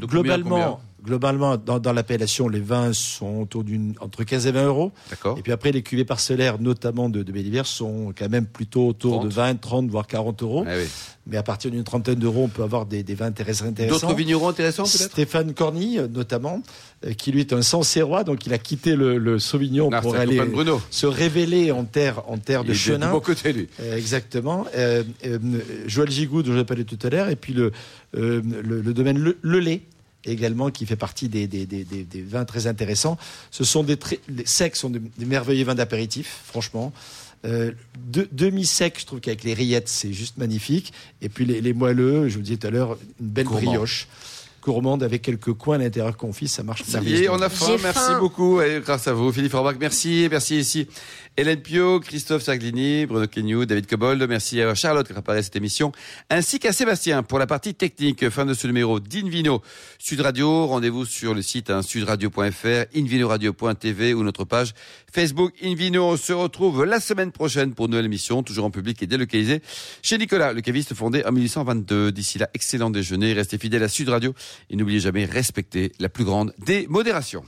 combien, 0.01 0.07
globalement, 0.09 0.49
combien? 0.49 0.79
Globalement 1.05 1.57
dans, 1.57 1.79
dans 1.79 1.93
l'appellation, 1.93 2.49
les 2.49 2.61
vins 2.61 2.93
sont 2.93 3.41
autour 3.43 3.63
d'une 3.65 3.95
entre 4.01 4.25
15 4.25 4.47
et 4.47 4.53
20 4.53 4.65
euros. 4.67 4.93
D'accord. 5.11 5.39
Et 5.39 5.43
puis 5.43 5.53
après, 5.53 5.71
les 5.73 5.83
cuvées 5.83 6.05
parcellaires, 6.05 6.61
notamment 6.61 7.09
de, 7.09 7.23
de 7.23 7.63
sont 7.65 8.13
quand 8.17 8.29
même 8.29 8.47
plutôt 8.47 8.89
autour 8.89 9.19
30. 9.21 9.29
de 9.29 9.35
20, 9.35 9.61
30, 9.61 9.89
voire 9.91 10.07
40 10.07 10.43
euros. 10.43 10.65
Ah 10.67 10.73
oui. 10.77 10.85
Mais 11.27 11.37
à 11.39 11.43
partir 11.43 11.71
d'une 11.71 11.85
trentaine 11.85 12.17
d'euros, 12.17 12.43
on 12.45 12.49
peut 12.49 12.63
avoir 12.63 12.85
des, 12.87 13.03
des 13.03 13.15
vins 13.15 13.27
intéressants. 13.27 13.67
intéressants. 13.67 14.07
D'autres 14.09 14.15
vignerons 14.17 14.49
intéressants 14.49 14.83
peut-être? 14.85 15.11
Stéphane 15.13 15.55
Cornille, 15.55 16.07
notamment, 16.13 16.63
euh, 17.07 17.13
qui 17.15 17.33
lui 17.33 17.41
est 17.41 17.53
un 17.55 17.63
Sancerrois, 17.63 18.25
donc 18.25 18.45
il 18.47 18.53
a 18.53 18.59
quitté 18.59 18.95
le, 18.95 19.17
le 19.19 19.39
Sauvignon 19.39 19.89
Ah, 19.93 20.03
pour 20.03 20.17
aller 20.17 20.39
Bruno. 20.41 20.81
se 20.91 21.07
révéler 21.07 21.73
en 21.73 21.85
terre, 21.85 22.23
en 22.29 22.37
terre 22.37 22.61
Il 22.65 22.69
de 22.69 22.75
chenin. 22.75 23.11
bon 23.11 23.21
côté 23.21 23.53
lui. 23.55 23.69
Euh, 23.81 23.97
exactement. 23.97 24.67
Euh, 24.77 25.03
euh, 25.25 25.39
Joël 25.87 26.11
Gigou, 26.11 26.43
dont 26.43 26.55
j'ai 26.55 26.65
parlé 26.65 26.85
tout 26.85 26.99
à 27.03 27.09
l'heure, 27.09 27.29
et 27.31 27.37
puis 27.37 27.55
le, 27.55 27.73
euh, 28.17 28.43
le, 28.63 28.83
le 28.83 28.93
domaine 28.95 29.19
Le, 29.19 29.39
Le 29.41 29.61
Lait 29.61 29.81
également 30.33 30.71
qui 30.71 30.87
fait 30.87 30.97
partie 30.97 31.29
des, 31.29 31.47
des, 31.47 31.67
des, 31.67 31.85
des- 31.85 32.05
des 32.05 32.23
vins 32.23 32.45
très 32.45 32.67
intéressants. 32.67 33.19
Ce 33.51 33.65
sont 33.65 33.83
des 33.83 33.97
très, 33.97 34.21
les 34.29 34.47
secs 34.47 34.77
sont 34.77 34.91
des, 34.91 35.01
des 35.19 35.25
merveilleux 35.27 35.65
vins 35.65 35.75
d'apéritif, 35.75 36.41
franchement. 36.47 36.93
Euh, 37.45 37.73
de- 38.07 38.27
demi-sec, 38.33 38.97
je 39.01 39.05
trouve 39.07 39.21
qu'avec 39.21 39.45
les 39.45 39.53
rillettes, 39.53 39.89
c'est 39.89 40.13
juste 40.15 40.39
magnifique. 40.39 40.93
Et 41.21 41.29
puis 41.29 41.45
les, 41.45 41.61
les 41.61 41.73
moelleux, 41.75 42.29
je 42.29 42.37
vous 42.37 42.43
disais 42.43 42.57
tout 42.57 42.67
à 42.67 42.71
l'heure, 42.71 42.97
une 43.21 43.29
belle 43.29 43.45
Gourmand. 43.45 43.71
brioche. 43.73 44.09
Gourmande 44.65 45.03
avec 45.03 45.23
quelques 45.23 45.53
coins 45.53 45.77
à 45.77 45.79
l'intérieur 45.79 46.17
confits, 46.17 46.49
ça 46.49 46.63
marche 46.63 46.83
est, 46.95 47.29
on 47.29 47.41
a 47.41 47.49
faim. 47.49 47.77
Merci 47.83 48.01
faim. 48.01 48.19
beaucoup. 48.19 48.61
Et 48.63 48.81
grâce 48.81 49.07
à 49.07 49.13
vous, 49.13 49.31
Philippe 49.31 49.53
Forbach. 49.53 49.77
Merci. 49.79 50.29
Merci 50.31 50.59
ici. 50.59 50.89
Hélène 51.37 51.61
Pio, 51.61 51.99
Christophe 51.99 52.45
Sarglini, 52.45 53.07
Bruno 53.07 53.27
Kenyu, 53.27 53.67
David 53.67 53.87
Cobold. 53.87 54.25
Merci 54.29 54.63
à 54.63 54.73
Charlotte 54.75 55.05
qui 55.05 55.13
a 55.13 55.15
préparé 55.15 55.43
cette 55.43 55.57
émission. 55.57 55.91
Ainsi 56.31 56.61
qu'à 56.61 56.73
Sébastien 56.73 57.25
pour 57.25 57.41
la 57.41 57.47
partie 57.47 57.75
technique. 57.75 58.29
Fin 58.31 58.47
de 58.47 58.55
ce 58.55 58.67
numéro 58.69 59.01
d'Invino 59.01 59.61
Sud 59.99 60.21
Radio. 60.21 60.67
Rendez-vous 60.67 61.05
sur 61.05 61.35
le 61.35 61.43
site 61.43 61.71
hein, 61.71 61.83
sudradio.fr, 61.83 62.87
invinoradio.tv 62.97 64.15
ou 64.15 64.23
notre 64.23 64.45
page 64.45 64.75
Facebook 65.13 65.53
Invino. 65.63 66.05
On 66.05 66.17
se 66.17 66.33
retrouve 66.33 66.85
la 66.85 67.01
semaine 67.01 67.33
prochaine 67.33 67.75
pour 67.75 67.87
une 67.87 67.93
nouvelle 67.93 68.07
émission, 68.07 68.43
toujours 68.43 68.65
en 68.65 68.71
public 68.71 69.03
et 69.03 69.07
délocalisée 69.07 69.61
chez 70.03 70.19
Nicolas, 70.19 70.53
le 70.53 70.61
caviste 70.61 70.95
fondé 70.95 71.25
en 71.27 71.33
1822. 71.33 72.13
D'ici 72.13 72.39
là, 72.39 72.49
excellent 72.55 72.91
déjeuner. 72.91 73.33
Restez 73.33 73.59
fidèles 73.59 73.83
à 73.83 73.89
Sud 73.89 74.09
Radio 74.09 74.35
et 74.71 74.77
n'oubliez 74.77 75.01
jamais, 75.01 75.25
respecter 75.25 75.93
la 75.99 76.09
plus 76.09 76.25
grande 76.25 76.55
des 76.59 76.87
modérations. 76.87 77.45